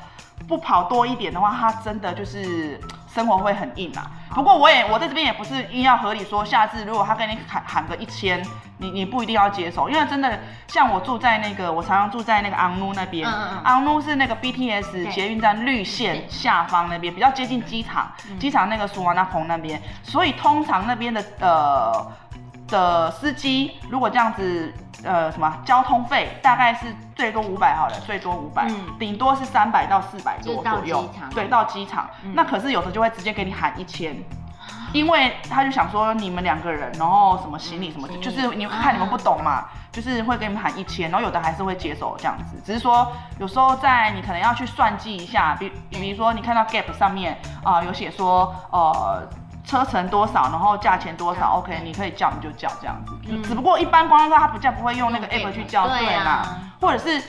[0.47, 4.11] 不跑多一点的话，他真的就是生活会很硬啊。
[4.35, 8.43] 不过我也我在这边也不是硬要合理说，下次如果他跟你喊喊个一千，
[8.77, 13.27] 你你不一定要接受，因为真的像我住在那个我常常住在那个昂努那边，
[13.63, 22.11] 昂努是那个 BTS 捷运站绿线下方那边，比较接近机场，机场那个苏瓦纳蓬那边，所以通常那边的呃。
[22.67, 28.67] 的司机如果这样子，呃，什么交通费大概是最多五百好了，最多五百，
[28.99, 31.09] 顶多是三百到四百多左右。
[31.33, 32.09] 对，到机场。
[32.33, 34.15] 那可是有时候就会直接给你喊一千，
[34.91, 42.61] 因为他就想说你们两个人，然后什么行李什么，就是你看你们不懂嘛，就是会给你们喊一千，然后有的还是会接手这样子。
[42.65, 49.27] 只是说有时候在你可能要去算计一下，比比如说你看到 Gap 上面啊有写说，呃。
[49.67, 53.13] 车程多少，然后价钱多少？OK，你可以叫你就叫这样子。
[53.47, 56.41] 只不过一般观光客他不叫不会用那个 app 去叫，对嘛。
[56.79, 57.21] 或者是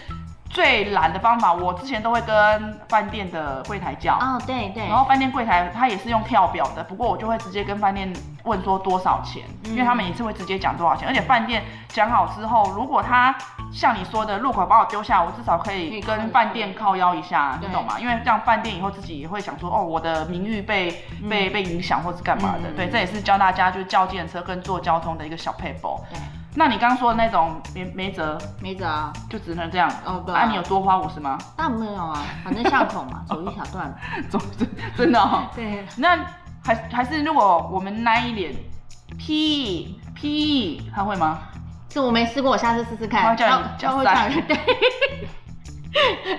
[0.58, 4.14] 最懒的方法，我之前都会跟饭店的柜台叫。
[4.14, 4.88] 哦，对对。
[4.88, 11.06] 然后饭店柜台他也是用票表的，不过我就会直接跟饭店问说多少钱，因为他们也是会直接讲多少钱。
[11.06, 13.32] 而且饭店讲好之后，如果他
[13.72, 17.94] 像你说的入口把我丢下，我至少可以跟饭店靠腰一下，你懂吗？
[18.00, 22.72] 因为这样饭店以后自己也会想说，哦，我的名誉被被被影响或是干嘛的。
[22.72, 26.00] 对，这也是教大家就是叫电车跟坐交通的一个小 paper。
[26.10, 26.18] 对。
[26.58, 29.88] 那你刚刚说的那种没没辙，没辙啊，就只能这样。
[30.04, 30.46] 哦，对啊。
[30.50, 31.38] 你有多花五十吗？
[31.56, 33.94] 那没有啊，反正巷口嘛，走一小段。
[34.28, 34.40] 走，
[34.96, 35.20] 真的。
[35.54, 35.86] 对。
[35.98, 36.18] 那
[36.64, 38.52] 还还是如果我们那一点
[39.16, 41.38] P P，他会吗？
[41.88, 43.22] 这我没试过，我下次试试看。
[43.22, 44.28] 他叫你脚塞。
[44.48, 44.56] 对。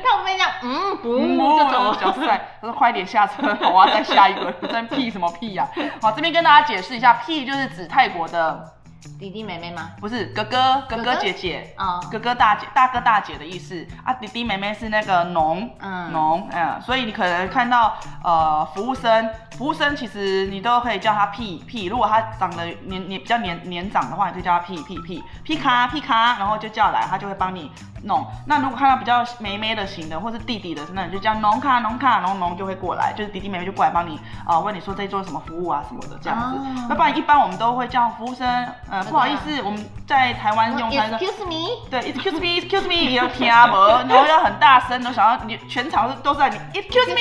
[0.03, 2.27] 他会这样，嗯，不，就走脚塞。
[2.59, 4.51] 他说快点下车，我要再下一个。
[4.67, 5.65] 真屁什么屁呀？
[6.01, 8.73] 好，这边跟大家解释一下，P 就是指泰国的。
[9.17, 9.91] 弟弟妹妹吗？
[9.99, 14.13] 不是，哥哥哥哥姐姐啊，哥哥大姐大哥大姐的意思啊。
[14.13, 21.85] 弟弟妹妹是那个农，嗯，农，嗯，所以你可能看到呃服务生，服务生其实你都可以叫他 P P。
[21.85, 27.71] 如果他长得年年比较年年长的话，你就叫他 P P P P 卡 P 卡，然后就叫来，他就会帮你
[28.03, 28.25] 弄。
[28.45, 36.57] 那如果看到比较妹妹的型的，或是弟弟的，那你就叫农卡农卡，然后农就会过来，就是弟弟妹妹就过来帮你啊，问你说这做什么服务啊什么的这样子。
[36.87, 38.47] 那不然一般我们都会叫服务生。
[38.89, 41.17] 呃，不好意思，我们在台湾用餐的。
[41.17, 41.89] Excuse me。
[41.89, 47.19] 对，Excuse me，Excuse me，也要听不，然后要很大声，都想要你全场都是在你 Excuse me。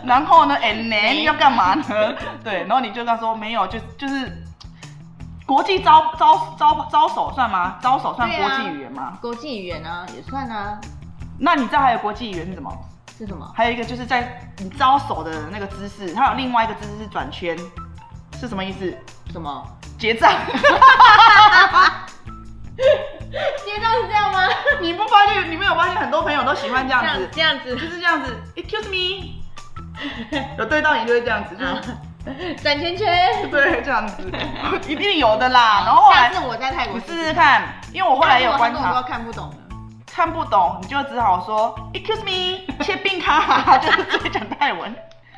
[0.04, 1.84] 然后呢，And then 要干嘛呢？
[2.42, 4.42] 对，然后你就跟他说没有，就就是
[5.50, 7.76] 国际招招招招手算吗？
[7.82, 9.18] 招手算国际语言吗？
[9.20, 10.80] 国际语言啊，也算啊。
[11.40, 12.72] 那你知道还有国际语言是什么？
[13.18, 13.52] 是什么？
[13.56, 17.58] 还有一个就是在你招手的那个姿势，它有另外一个姿势是转圈。
[18.38, 18.96] 是什么意思？
[19.32, 19.66] 什么
[19.98, 20.32] 结账？
[23.64, 24.46] 结账是这样吗？
[24.80, 25.50] 你不发现？
[25.50, 27.28] 你没有发现很多朋友都喜欢这样子？
[27.32, 28.40] 这样子就是这样子。
[28.54, 29.42] Excuse me，
[30.56, 31.96] 有对到你就会这样子，就是
[32.62, 33.50] 转圈圈。
[33.50, 34.30] 对，这样子
[34.88, 35.82] 一定有的啦。
[35.84, 39.56] 然后后来下次我在泰国试试看，因为我后来有观察，看不懂的，
[40.06, 44.94] 看不懂你就只好说 Excuse me，切病卡， 就是直接讲泰文。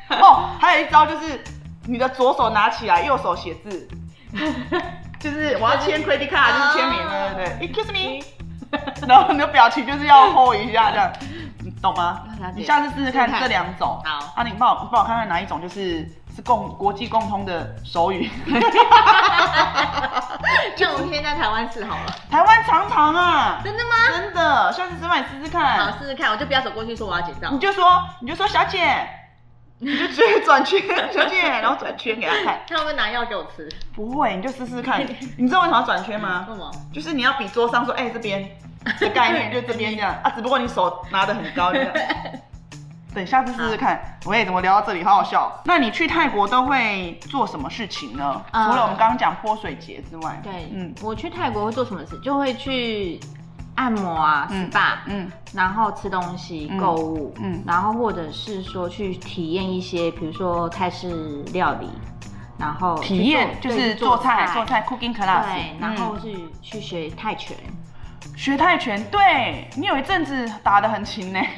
[0.09, 1.43] 哦，还有一招就是。
[1.85, 3.85] 你的左手拿起来，右手写字，
[5.19, 6.97] 就是我要签 credit card，就是签名，
[7.35, 8.23] 对对对，excuse me，
[9.05, 11.11] 然后你的表情就是要 hold 一下这样，
[11.61, 12.21] 你懂吗？
[12.55, 18.29] 你下次试试看这两种，好，啊，你帮我帮我看看哪一种就是是共国际共通的手语。
[20.75, 23.89] 就我们先在台湾试好了，台湾常常啊，真的吗？
[24.11, 29.07] 真的，下次吃饭试试看，好试试看，我就不要走过去说我要结账，你就说你就说小姐。
[29.79, 30.79] 你就直接转圈，
[31.11, 32.61] 小姐，然后转圈给他看。
[32.69, 33.67] 他会不会拿药给我吃？
[33.93, 35.05] 不会，你就试试看。
[35.37, 36.45] 你知道为什么要转圈吗？
[36.47, 36.71] 为什么？
[36.93, 38.49] 就是你要比桌上说，哎，这边
[38.97, 40.31] 的概念就这边这样 啊。
[40.33, 41.73] 只不过你手拿得很高。
[43.13, 44.17] 等下次试试看。
[44.25, 45.03] 喂，怎么聊到这里？
[45.03, 45.61] 好好笑。
[45.65, 48.41] 那你去泰国都会做什么事情呢？
[48.51, 52.17] 除了我们刚刚讲泼水节之外，对，嗯，我去泰国会做什么事？
[52.19, 53.19] 就会去。
[53.75, 61.89] 按摩啊，SPA，嗯，然后吃东西、购物，嗯，然后或者是说去体验一些，比如说泰式料理，
[62.59, 67.57] 然后体验就是做菜，做菜 cooking class，对，然后是去学泰拳，
[68.35, 71.39] 学泰拳，对你有一阵子打的很勤呢，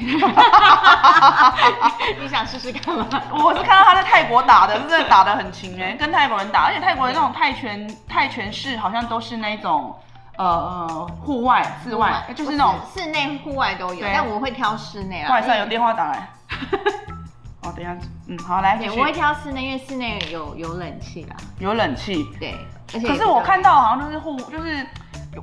[2.19, 3.08] 你想试试看吗？
[3.32, 9.95] 我是看到他在泰国打的，真的打的很勤哎，跟泰国人打，而且泰国的那种泰拳泰拳式好像都是那种。
[10.38, 15.32] 呃呃，户外、室外，就是那种室内、户外都有，但我会挑室内啊。
[15.32, 16.28] 外上，有电话打来。
[17.63, 17.95] 哦，等下，
[18.28, 21.38] 嗯，好，来，我会挑室内，因为室内有有冷气啦。
[21.60, 22.54] 有冷气，对。
[22.91, 24.86] 可是我看到好像都是户，就是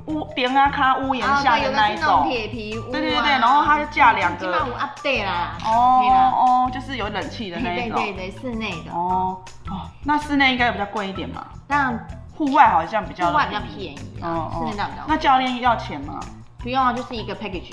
[0.07, 2.91] 屋顶啊，卡屋檐下的那一种铁皮屋。
[2.91, 4.45] 对对对，然后它就架两个。
[4.45, 5.57] 基本上 update 啦。
[5.65, 6.01] 哦
[6.35, 7.99] 哦，就是有冷气的那一种。
[7.99, 8.91] 对对对，室内的。
[8.91, 11.45] 哦哦，那室内应该比较贵一点嘛？
[11.67, 11.99] 但。
[12.35, 15.03] 户外好像比较户外比较便宜，嗯嗯，是那比较。
[15.07, 16.19] 那教练要钱吗？
[16.57, 17.71] 不用啊，就是一个 package。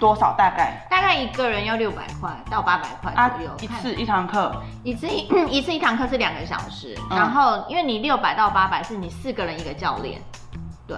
[0.00, 0.84] 多少大概？
[0.90, 3.50] 大概一个人要六百块到八百块左右。
[3.60, 4.52] 一次一堂课？
[4.82, 10.20] 一次一 一次一堂课是两个小时，然后因为你六百到八百是你四个人一个教练，
[10.88, 10.96] 对。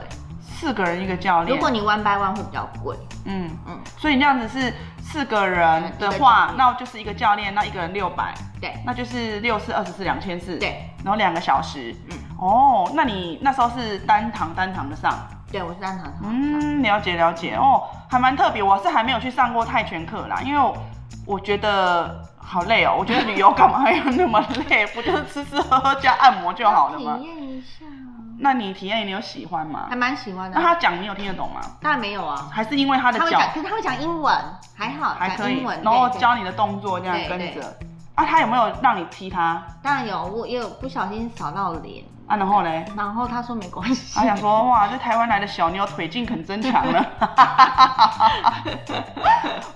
[0.63, 2.97] 四个人一个教练，如果你 one by one 会比较贵。
[3.25, 4.73] 嗯嗯，所以你这样子是
[5.03, 15.13] 四个人的话，那就是一个教练，那一个人六百，对，那就是六四二十四两千四，对，然后两个小时，嗯，哦，那你那时候是单堂单堂的上？
[15.51, 16.13] 对，我是单堂。
[16.23, 20.73] 嗯，了解了解，哦，还蛮特别，我是还没有去上过泰拳课啦，因为
[21.27, 24.87] 我觉得好累哦，我觉得旅游干嘛要那么累？
[24.87, 27.19] 不就是吃吃喝喝加按摩就好了吗？
[27.19, 27.85] 体验一下。
[28.43, 29.87] 那你体验你有喜欢吗？
[29.89, 30.57] 还蛮喜欢的。
[30.59, 31.61] 那他讲你有听得懂吗？
[31.81, 32.51] 当然没有啊。
[32.53, 33.41] 还是因为他的脚？
[33.55, 34.35] 可是他会讲英文，
[34.77, 35.63] 还好，还可以。
[35.83, 37.63] 然后教你的动作这样跟着。
[38.17, 39.65] 啊，他有没有让你踢他？
[39.81, 42.05] 当然有，我也有不小心扫到脸。
[42.27, 42.71] 啊，然后呢？
[42.97, 44.15] 然后他说没关系。
[44.19, 47.05] 他想说，哇，这台湾来的小妞腿劲可真强了。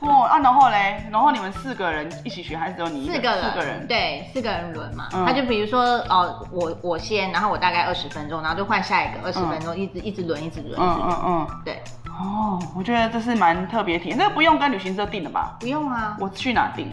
[0.01, 3.07] 哇，啊，然后嘞，然后你们四个人一起学，还是只有你？
[3.07, 5.09] 四个人，四个人，对，四个人轮嘛。
[5.27, 11.83] 他就比如说，哦，我我先，然后我大概二十分钟，然后就换下一个二十分钟，一直一直轮，一直轮，嗯嗯嗯，对。
[12.09, 15.57] 哦，我觉得这是蛮特别体验，那个不用跟旅行社订的吧？
[15.61, 16.91] 不用啊，我去哪订？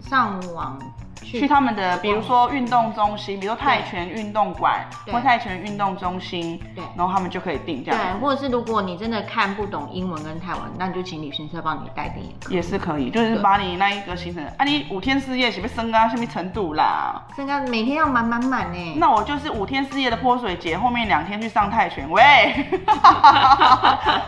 [0.00, 0.78] 上网。
[1.22, 8.00] 去他们的，比如说运动中心，比如说泰拳运动馆或泰拳运动中心，对，然后他们就可以订这样。
[8.00, 12.56] 对，或者是如果你真的看不懂英文跟泰文，那你就请旅行社帮你代订也可以。
[12.56, 17.22] 也是可以，就是把你那一个行程，啊，你五天四夜是不是升到什么程度啦？
[17.34, 18.96] 升高每天要满满满呢。
[18.98, 22.22] 那我就是五天四夜的泼水节，后面两天去上泰拳，喂，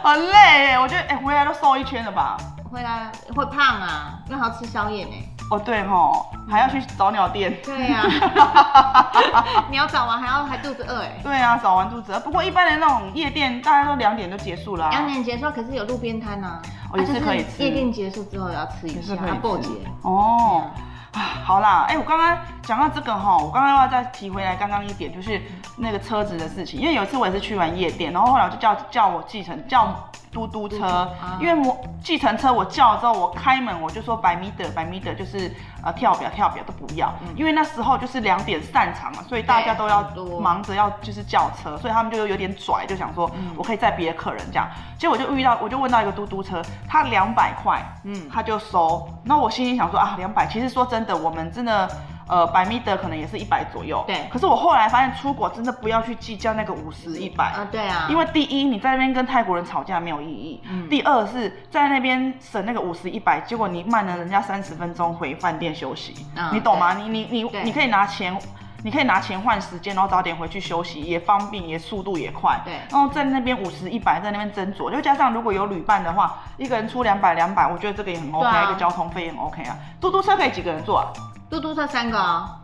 [0.02, 2.37] 很累，我觉得哎，回来都瘦一圈了吧？
[2.70, 5.12] 回来会胖啊，因为还要吃宵夜呢。
[5.50, 7.54] 哦，对吼，还要去找鸟店。
[7.62, 8.02] 对呀，
[9.70, 11.20] 你要找完还要还肚子饿哎。
[11.22, 12.20] 对啊，找完肚子饿。
[12.20, 14.88] 不过一般的那种夜店，大家都两点就结束了。
[14.90, 16.61] 两点结束，可是有路边摊呐，
[16.96, 17.62] 也是可以吃。
[17.62, 19.68] 夜店结束之后要吃一下，过节。
[20.02, 20.64] 哦，
[21.44, 25.40] 好啦，哎，我刚刚讲到这个哈，我刚刚要再提回来刚刚一点，就是
[25.76, 26.80] 那个车子的事情。
[26.80, 29.94] 因为有一次我也是去完夜店，然后后来我就叫叫我继承叫。
[30.34, 31.08] 嘟嘟车，
[31.40, 35.50] 因为我计程车我叫了之后，我开门我就说百米的百米的，就是
[35.84, 40.02] 呃跳表跳表都不要，因为那时候就是两点散场嘛，所以大家都要
[40.40, 44.68] 忙着要就是叫车，所以他们就有点拽，就想说我可以载别的客人这样，
[44.98, 51.88] 结果我就遇到我就问到一个嘟嘟车，他两百块，嗯，他就收，那我心里想说啊两百，其实说真的，我们真的。
[52.26, 54.02] 呃，百米的可能也是一百左右。
[54.06, 54.26] 对。
[54.30, 57.52] 可是我后来发现，出国真的不要去计较那个五十一百。
[57.52, 58.06] 啊，对啊。
[58.08, 60.62] 因为第一，你在那边跟泰国人吵架没有意义。
[60.68, 60.88] 嗯。
[60.88, 66.14] 第二是在那边省那个五十一百，结果你慢了人家三十分钟回饭店休息。
[66.52, 66.94] 你懂吗？
[66.94, 68.34] 你你你你可以拿钱，
[68.82, 72.58] 你可以拿钱换时间，然后早点回去休息，也方便，也速度也快。
[72.64, 72.74] 对。
[72.90, 79.76] 然后在那边五十一百，在那边斟酌，就加上如果有旅伴的话，一个人出两百两百，我觉得这个也很 OK，一个交通费也很 OK 啊。
[80.00, 81.12] 嘟嘟车可以几个人坐啊？
[81.48, 82.61] 嘟嘟车三个啊。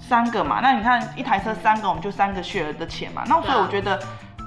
[0.00, 3.22] 三个嘛，那你看一台车三个，我们就三个血的钱嘛。
[3.26, 3.96] 那所以我觉得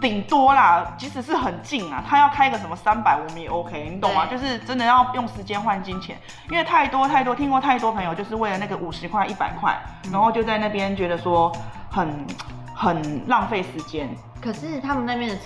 [0.02, 4.26] 顶多啦，即使是很近啊，他要开个什么三百，我们也 OK，你懂吗？
[4.26, 6.18] 就是真的要用时间换金钱，
[6.50, 11.50] 因为太多太多，听过太多朋友就是为了那个五十块、一百块，然后就在那边觉得说
[11.90, 12.28] 很
[12.76, 14.10] 很浪费时间。
[14.42, 15.38] 可是他们那边的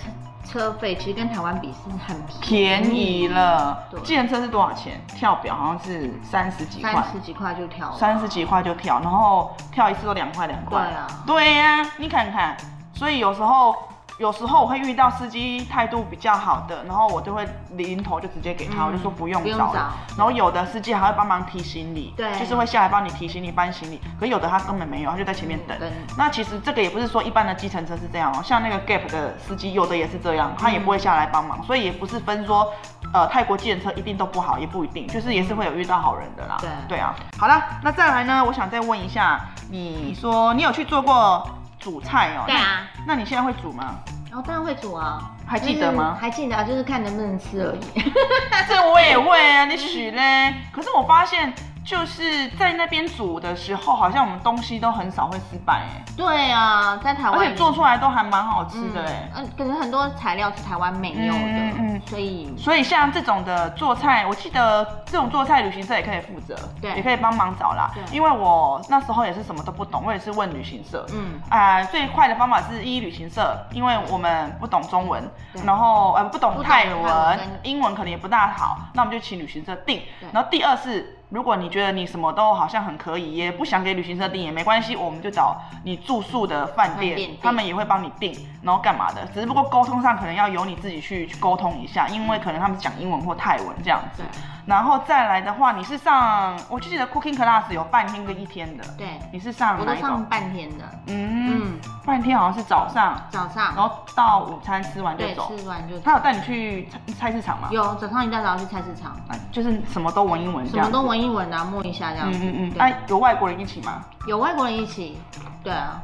[0.48, 0.72] 车。
[0.80, 3.84] 费其实跟台湾比是很便宜了。
[3.90, 5.00] 对，计程车是多少钱？
[5.08, 10.80] 跳表好像是三十几块，三十几块就跳，三十几块就跳，然后跳一次都两块两块。
[10.80, 12.56] 对啊，对呀，你看看，
[12.94, 13.76] 所以有时候。
[14.18, 19.72] 有时候我会遇到司机态度比较好的，然后我就会零头就直接给他，我就说不用找。
[20.16, 24.00] 然后有的司机还会帮忙提行李，对，就是会下来帮你提行李、搬行李。
[24.18, 25.78] 可有的他根本没有，他就在前面等。
[26.16, 31.62] 那其实这个也不是说一般的计程车是这样哦，像那个 Gap 的司机，有的也是这样，他也不会下来帮忙。
[31.62, 32.72] 所以也不是分说，
[33.12, 36.56] 呃，泰国计程车一定都不好，也不一定，就是也是会有遇到好人的啦。
[36.60, 37.14] 对，对啊。
[37.38, 39.38] 好了，那再来呢，我想再问一下，
[39.70, 41.48] 你说你有去做过？
[41.78, 43.96] 煮菜哦，对啊，那你现在会煮吗？
[44.32, 46.16] 哦，当然会煮啊，还记得吗？
[46.20, 48.02] 还记得啊，就是看能不能吃而已。
[48.68, 50.54] 这我也会啊，你许嘞？
[50.72, 51.52] 可是我发现。
[51.88, 56.04] 就是在那边煮的时候，好像我们东西都很少会失败哎。
[56.14, 59.30] 对啊，在台湾，而且做出来都还蛮好吃的哎。
[59.34, 61.38] 嗯，可是很多材料是台湾没有的，
[61.78, 67.90] 嗯，所以所以像这种的做菜，我记得这种做菜旅行社也可以负责，对，也可以帮忙找啦。
[68.12, 75.26] 因为我那时候也是什么都不懂，我也是问旅行社，嗯，啊，最快的方法是一旅行社，因为我们不懂中文，
[75.64, 80.02] 然后呃不懂泰文，英文可能也不大好，那我们就请旅行社订。
[80.34, 81.14] 然后第二是。
[81.30, 89.26] 如果你觉得你什么都好像很可以，也不想给旅行社订也没关系，我们就找你住宿的饭店，他们也会帮你订，然后干嘛的？
[89.26, 94.22] 只是不过沟通上可能要由你自己去沟通一下，因为可能他们讲英文或泰文这样子。
[94.64, 98.84] 然后再来的话，你是上，我就记得 Cooking Class 有半天跟一天的。
[98.98, 100.22] 对，你是上哪一种？
[100.26, 100.84] 半天的。
[101.06, 103.18] 嗯，半天好像是早上。
[103.30, 103.74] 早上。
[103.74, 105.50] 然后到午餐吃完就走。
[105.56, 106.02] 吃完就走。
[106.04, 106.86] 他有带你去
[107.18, 107.68] 菜市场吗？
[107.70, 109.16] 有，早上一大早去菜市场。
[109.50, 112.30] 就是什么都闻一闻，什么都闻一闻啊，摸一下这样。
[112.30, 112.72] 嗯嗯嗯。
[112.78, 114.04] 哎，有外国人一起吗？
[114.26, 115.18] 有外国人一起。
[115.62, 116.00] 对啊。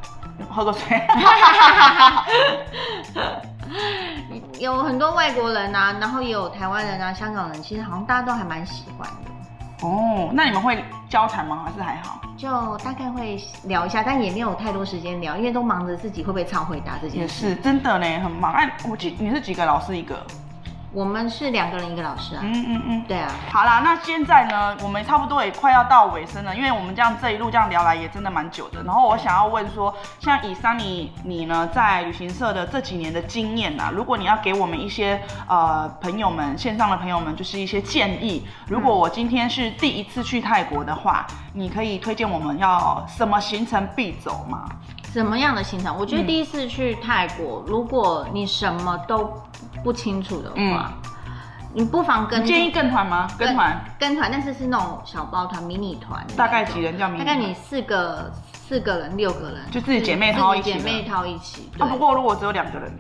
[0.51, 1.01] 喝个水。
[4.59, 9.87] 有很多外国人啊，然后也有台湾人啊，香港人，其实好像大家都还蛮喜欢的。
[9.87, 11.65] 哦，那你们会交谈吗？
[11.65, 12.21] 还是还好？
[12.37, 17.49] 就大概会聊一下，但也没有太多时间聊，因为都忙着自己会不会超回答这件事。
[17.49, 18.53] 也是真的呢，很忙。
[18.53, 20.17] 哎，我记你是几个老师一个？
[20.95, 22.41] 我们是两个人一个老师啊。
[22.45, 23.29] 嗯嗯嗯，对啊。
[23.51, 28.81] 好啦，那现在呢，我们差不多也快要到尾声了，因为我们这样这一路这样聊来也真的蛮久的。
[28.85, 44.69] 然后我想要问说，像以桑尼你呢，在旅行社的这几年的经验呐，如果你要给我们一些呃朋友们线上的朋友们，就是一些建议，如果我今天是第一次去泰国的话，你可以推荐我们要什么行程必走吗？
[45.15, 45.97] 什么样的行程？
[45.97, 49.33] 我觉得第一次去泰国，如果你什么都
[49.85, 50.93] 不清楚的话，
[51.73, 53.29] 你不妨跟建议跟团吗？
[53.39, 56.27] 跟团，跟团，但是是那种小包团、迷你团。
[56.37, 57.21] 大概几人叫迷你？
[57.21, 60.73] 大概你四个、四个人、六个人，就自己姐妹套一起。
[60.73, 61.71] 姐妹套一起。
[61.79, 62.93] 啊，不过如果只有两个人，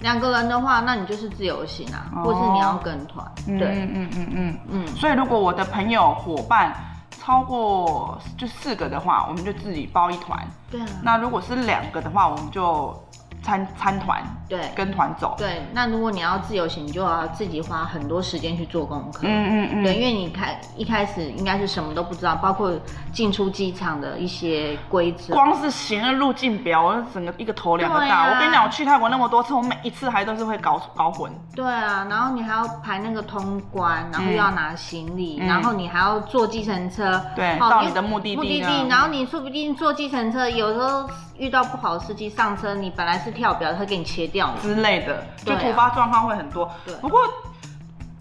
[0.00, 3.26] 两个人的话，那你就是自由行啊，或是你要跟团。
[3.46, 4.86] 对，嗯嗯嗯嗯嗯。
[4.88, 6.76] 所以如果我的朋友伙伴。
[7.22, 10.44] 超过就四个的话，我们就自己包一团。
[10.68, 10.86] 对啊。
[11.04, 13.00] 那如果是两个的话，我们就。
[13.42, 15.62] 参参团，对，跟团走，对。
[15.72, 22.72] 那如果你要自由行，你就要自己花很多时间去做功课，嗯嗯嗯，对，因为你开一开始应该是什么都不知道，包括
[23.12, 28.30] 进出机场的一些规则，光是行的路径表，我整个一个头两个大。
[28.30, 31.30] 我跟你讲，我去泰国那么多次，我每一次还都是会搞搞混。
[31.54, 41.08] 对啊，然后你还要排那个通关，然后又要拿行李，然后你还要坐计程车，对，到你的目的地，目的地，然后你说不定坐计程车，有时候。
[41.38, 46.70] 遇到不好的司机上车，你本来是跳表，他会给你切掉之类的，就突发状况会很多。
[46.84, 47.20] 对，不过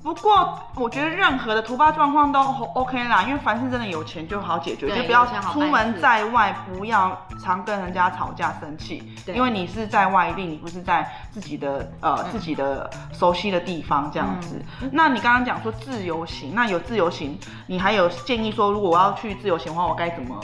[0.03, 2.41] 不过我觉得任何的突发状况都
[2.74, 14.59] OK 啦，因为凡事真的有钱就好解决，就不要出门在外，不要常跟人家吵架生气，因为你是在外地，你不是在自己的呃自己的熟悉的地方这样子。
[14.91, 17.38] 那你刚刚讲说自由行，那有自由行，
[17.68, 20.41] 你还有建议说，如果我要去自由行的话，我该怎么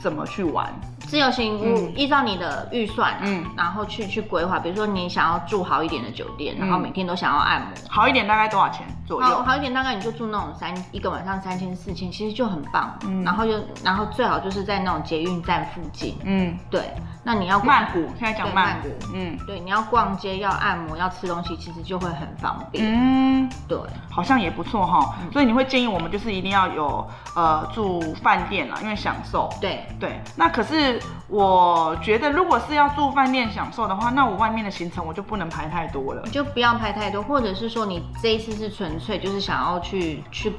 [0.00, 0.72] 怎么去玩？
[1.10, 4.60] 自由行，嗯，依照你的预算，嗯，然后去去规划。
[4.60, 9.26] 比如说你想要住好一点的酒店，然后每天都想要按摩，好一点大概多少钱左右？
[9.26, 12.96] 好，好一点大概你就住那种三一个晚上三千四千，其实就很棒。
[13.04, 16.14] 嗯，然后就然后最好就是在那种捷运站附近。
[16.22, 16.94] 嗯，对。
[17.22, 22.84] 那你要曼谷，现在讲曼谷，嗯，对，你要逛街要按摩要吃东西，其实就会很方便。
[22.86, 23.78] 嗯，对，
[24.10, 25.14] 好像也不错哈。
[25.32, 27.06] 所以你会建议我们就是一定要有
[27.36, 29.48] 呃住饭店啦，因为享受。
[29.60, 31.00] 对对，那可是。
[31.32, 40.52] 我觉得，如果是要住饭店享受的话，那我外面的行程我就不能排太多了，就不要排太多，或者是说你这一次是纯粹就是想要去去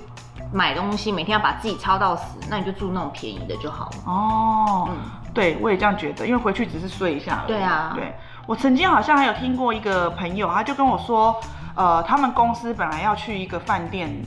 [0.54, 3.98] 买东西，每天要把自己操到死，那你就住那种便宜的就好了。
[4.06, 4.98] 哦，嗯，
[5.34, 7.44] 对，我也这样觉得，因为回去只是睡一下。
[7.48, 8.14] 对啊，对
[8.48, 11.40] 我曾经好像还有听过一个朋友，他就跟我说，
[11.76, 14.24] 呃，他们公司本来要去一个饭店。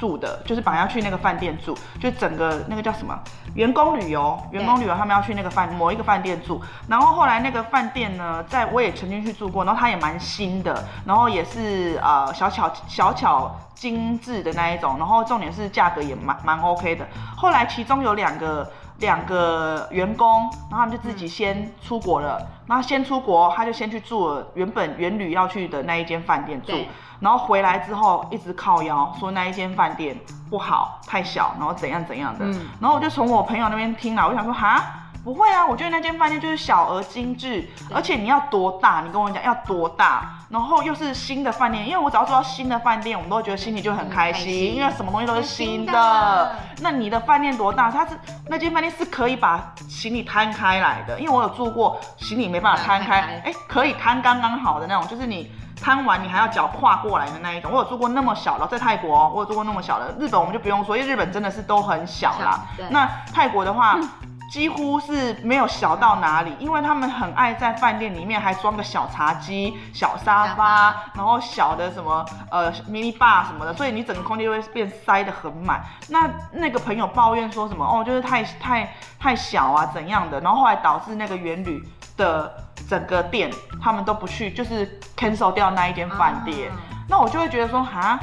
[0.00, 3.14] 住的就是本来要去那个饭店住，就整个那个叫什么
[3.52, 17.06] 员工旅游，员工旅游他们要去那个饭某一个饭店住，然后后来那个饭店呢，在我也曾经去住过，然后它也蛮新的，然后也是呃小巧小巧精致的那一种，然后重点是价格也蛮蛮 OK 的。
[17.36, 26.72] 后来其中有两个两个员工，然后他们就自己先出国了，然后先出国，他就先去住了原本原旅要去的那一间饭店住。
[27.18, 32.46] 然后回来之后一直靠腰说那一间饭店不好，太小，然后怎样怎样的。
[32.46, 34.82] 嗯，然后我就从我朋友那边听了，我想说哈，
[35.22, 39.02] 不会啊，我觉得那间饭店就是小而精致，而且你要多大？
[39.04, 40.28] 你跟我讲要多大？
[40.48, 46.56] 然后又是新的饭店，因为我只要住到新的饭店，我们都会觉得心里就很开心，因为什么东西都是新的。
[46.80, 47.90] 那你的饭店多大？
[47.90, 48.18] 它是
[48.48, 55.50] 那间饭店是可以把行李摊开来的，因为我有住过，行李没办法摊开，哎，可以摊刚刚好的那种，就是你。
[55.82, 60.14] 摊完你还要脚跨过来的那一种，我有做过那么小的，在泰国我有做过那么小的。
[60.18, 62.66] 日本我们就不用说，因为日本真的是都很小啦。
[62.90, 63.98] 那泰国的话，
[64.50, 75.82] 几乎是没有小到哪里，因为他们很爱在饭店里面还装个小茶几、小沙发，然后小的什么呃 mini bar 什么的，所以你整个空间就会变塞得很满。
[76.08, 81.82] 那那个朋友抱怨说什么哦，就是太太太小啊怎样的，然后后来导致那个原旅
[82.16, 82.52] 的。
[82.88, 86.72] 整个店他们都不去，就是 cancel 掉那一间饭店。
[87.08, 88.18] 那我就会觉得说，哈，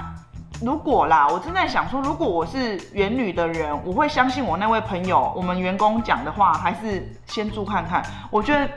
[0.61, 8.03] 如果啦，我正在想说，如果我是元旅的人，我会相信我那位朋友，我们员工讲的话，还是先住看看？
[8.31, 8.67] 我觉得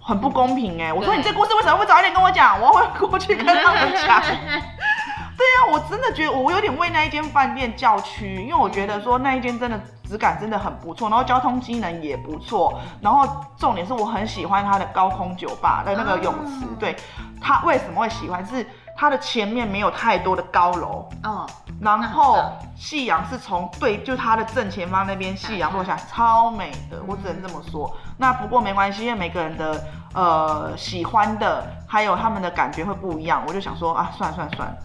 [0.00, 0.92] 很不公平哎。
[0.94, 2.60] 我说你这故事为什么不早一点跟我讲？
[2.60, 4.20] 我会过去跟他们讲。
[5.36, 9.80] 对呀，我真的觉得我有点为那一间饭店叫屈，因为我觉得说那一间真的。
[10.08, 13.26] 质感真的很不错，然后交通机能也不错，然后
[13.58, 16.64] 重点是我很喜欢它的高空酒吧的那个泳池。
[16.78, 16.94] 对，
[17.42, 18.46] 他为什么会喜欢？
[18.46, 18.64] 是
[18.96, 21.46] 它的前面没有太多的高楼，嗯，
[21.80, 22.38] 然后
[22.74, 27.94] 夕阳是从对，就是它的正前方那边夕阳落下，超美的，我只能这么说。
[28.16, 29.84] 那不过没关系，因为每个人的
[30.14, 34.76] 呃喜欢的还有他们的感觉会不一样，我就想说啊，算了算了算了。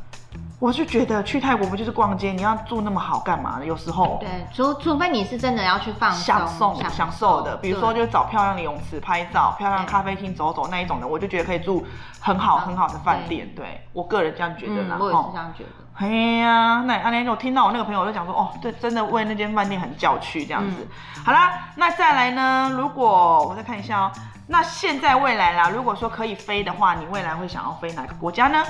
[0.62, 2.32] 我就觉得去泰国不就是逛街？
[2.34, 3.66] 你要住那么好干嘛呢？
[3.66, 11.84] 有时候对，除除非你是真的要去放享受享受的，比如说就找漂亮的泳池拍照、漂亮咖啡厅走走那一种的，我就觉得可以住
[12.20, 13.50] 很好很好的饭店。
[13.56, 15.70] 对我个人这样觉得啦，我也是这样觉得。
[15.96, 16.08] 哎
[16.38, 20.88] 呀，那阿年，我听到我那个朋友就讲说，哦，对，真的为那间饭店很叫屈这样子。
[21.26, 22.72] 好啦，那再来呢？
[22.78, 24.12] 如果我再看一下哦，
[24.46, 28.64] 那现在未来啦，如果说可以飞的话，你未来会想要飞哪个国家呢？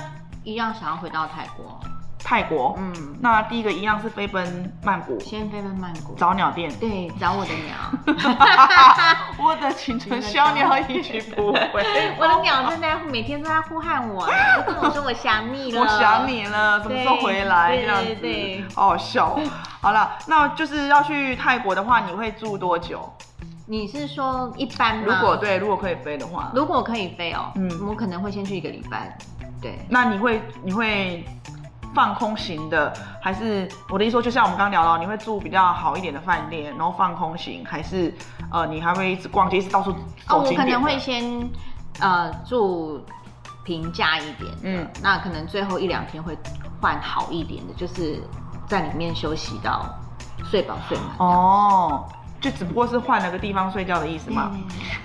[0.44, 1.78] 一样想要回到泰国，
[2.24, 6.14] 泰国，嗯，那第一个一样是飞奔曼谷，先飞奔曼谷。
[6.14, 7.74] 找鸟店，对，找我的鸟，
[9.44, 11.84] 我的青春小鸟一去不回，
[12.18, 14.26] 我的鸟正在每天都在呼喊我，
[14.66, 19.38] 跟我说我想你了， 我想你了，什么时候回来这样子，好好笑。
[19.80, 23.12] 好了，那就是要去泰国的话，你会住多久？
[23.72, 25.04] 你是说一般吗？
[25.06, 29.16] 如果对，如果可以飞的话，如果可以飞哦，嗯，我可能会先去一个礼拜。
[29.62, 31.24] 对，那你会你会
[31.94, 32.92] 放空型的，
[33.22, 38.14] 还是我的意思说，就像我们刚刚聊到，你会住比较好一点的饭店，然后放空型，还是
[38.52, 39.90] 呃，你还会一直逛街，一直到处
[40.28, 41.24] 哦，我可能会先
[41.98, 43.02] 呃住
[43.64, 46.36] 平价一点，嗯，那可能最后一两天会
[46.78, 48.20] 换好一点的，就是
[48.66, 49.86] 在里面休息到
[50.44, 52.06] 睡饱睡满哦。
[52.42, 54.50] 就只不过是换了个地方睡觉的意思嘛，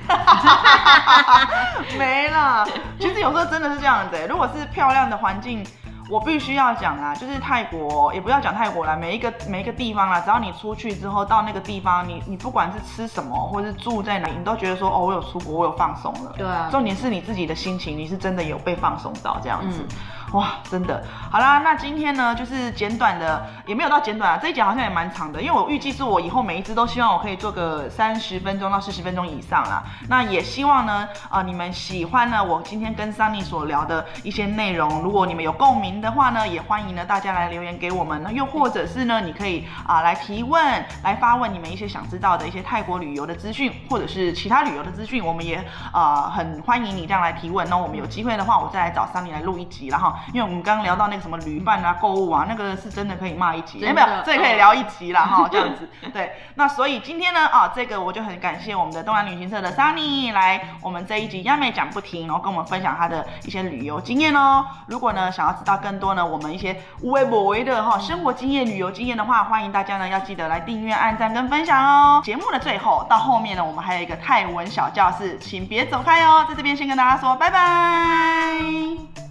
[1.97, 2.67] 没了。
[2.99, 5.63] 其实有时候真的是这样子，如果是漂亮的环境，
[6.09, 16.33] 我必须要讲啊，就是泰国，也不要讲泰国啦，每一个每一个地方啦，只要你出去之后到那个地方，你你不管是吃什么或者是住在哪，你都觉得说哦，我有出国，我有放松了。
[16.35, 16.69] 对啊。
[16.71, 19.85] 重点是你自己的心情，你是真的有被放松到这样子。
[20.33, 21.01] 哇，真的
[21.31, 29.81] 好啦，那今天呢，就是简短的，也没有到简短啊，这一讲好像也蛮长的，因为我预计是我以后每一支都希望我可以做个三十分钟到四十分钟以上啦。
[30.09, 45.63] 那也希望呢，呃，你们喜欢呢我今天跟 Sunny 所聊的一些内容，如果你们有共鸣的话呢，也欢迎呢大家来留言给我们，那又或者是呢，你可以啊来提问，来发问你们一些想知道的一些泰国旅游的资讯，或者是其他旅游的资讯，我们也
[45.93, 47.65] 啊很欢迎你这样来提问。
[47.69, 50.15] 那我们有机会的话，我再来找 Sunny 来录一集了哈。
[50.33, 53.95] 因为我们刚刚聊到那个什么旅伴啊、购物啊，那个是真的可以骂一集，没有，
[54.25, 55.89] 这也可以聊一集啦哈，这样子。
[56.13, 64.65] 对，那所以今天呢，啊，这个我就很感谢我们的东南旅行社的 Sunny 来我们这一集亚美讲不停，然后跟我们分享他的一些旅游经验哦。
[64.87, 72.21] 如果呢想要知道更多呢，我们一些无微不微的哈生活经验、旅游经验的话，欢迎大家呢要记得来订阅、按赞跟分享哦。
[72.23, 79.26] 节目的最后到后面呢，我们还有一个泰文小教室，请别走开哦，在这边先跟大家说拜拜。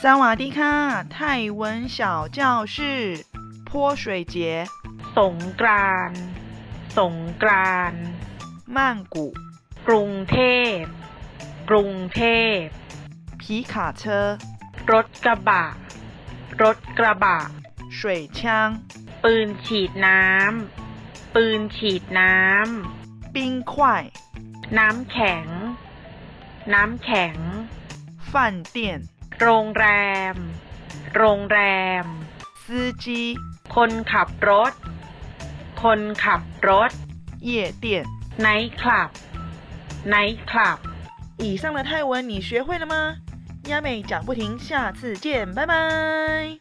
[0.00, 3.24] 萨瓦迪卡泰文小教室
[3.64, 4.66] 泼水节
[5.16, 6.22] สงกรานต์
[6.98, 8.02] สงกรานต์
[8.76, 8.78] 曼
[9.14, 9.16] 谷
[9.88, 10.38] กรุงเท
[10.78, 10.80] พ
[11.70, 12.22] กรุงเท
[12.58, 12.62] พ
[13.40, 13.42] 皮
[13.72, 14.38] 卡车
[14.92, 15.66] รถกระบะ
[16.62, 17.38] รถกระบะ
[17.98, 18.00] 水
[18.38, 18.40] 枪
[19.22, 23.36] ปืนฉีดน้ำปืนฉีดน้ำ冰
[23.72, 23.72] 块
[24.78, 25.46] น้ำแข็ง
[26.74, 27.36] น้ำแข็ง
[28.30, 28.76] 饭店
[29.40, 29.86] โรงแร
[30.32, 30.34] ม
[31.16, 31.60] โรงแร
[32.02, 32.04] ม
[32.64, 32.66] 司
[33.04, 33.06] 机
[33.74, 34.72] คนขับรถ
[35.82, 36.90] คนขับรถ
[37.48, 37.50] 夜
[37.82, 37.84] 店
[38.40, 39.10] ไนท์คลับ
[40.08, 40.78] ไนท์คลับ
[41.38, 43.16] 以上的泰文你学会了吗？
[43.68, 46.58] 亚美讲不停，下次见，拜拜。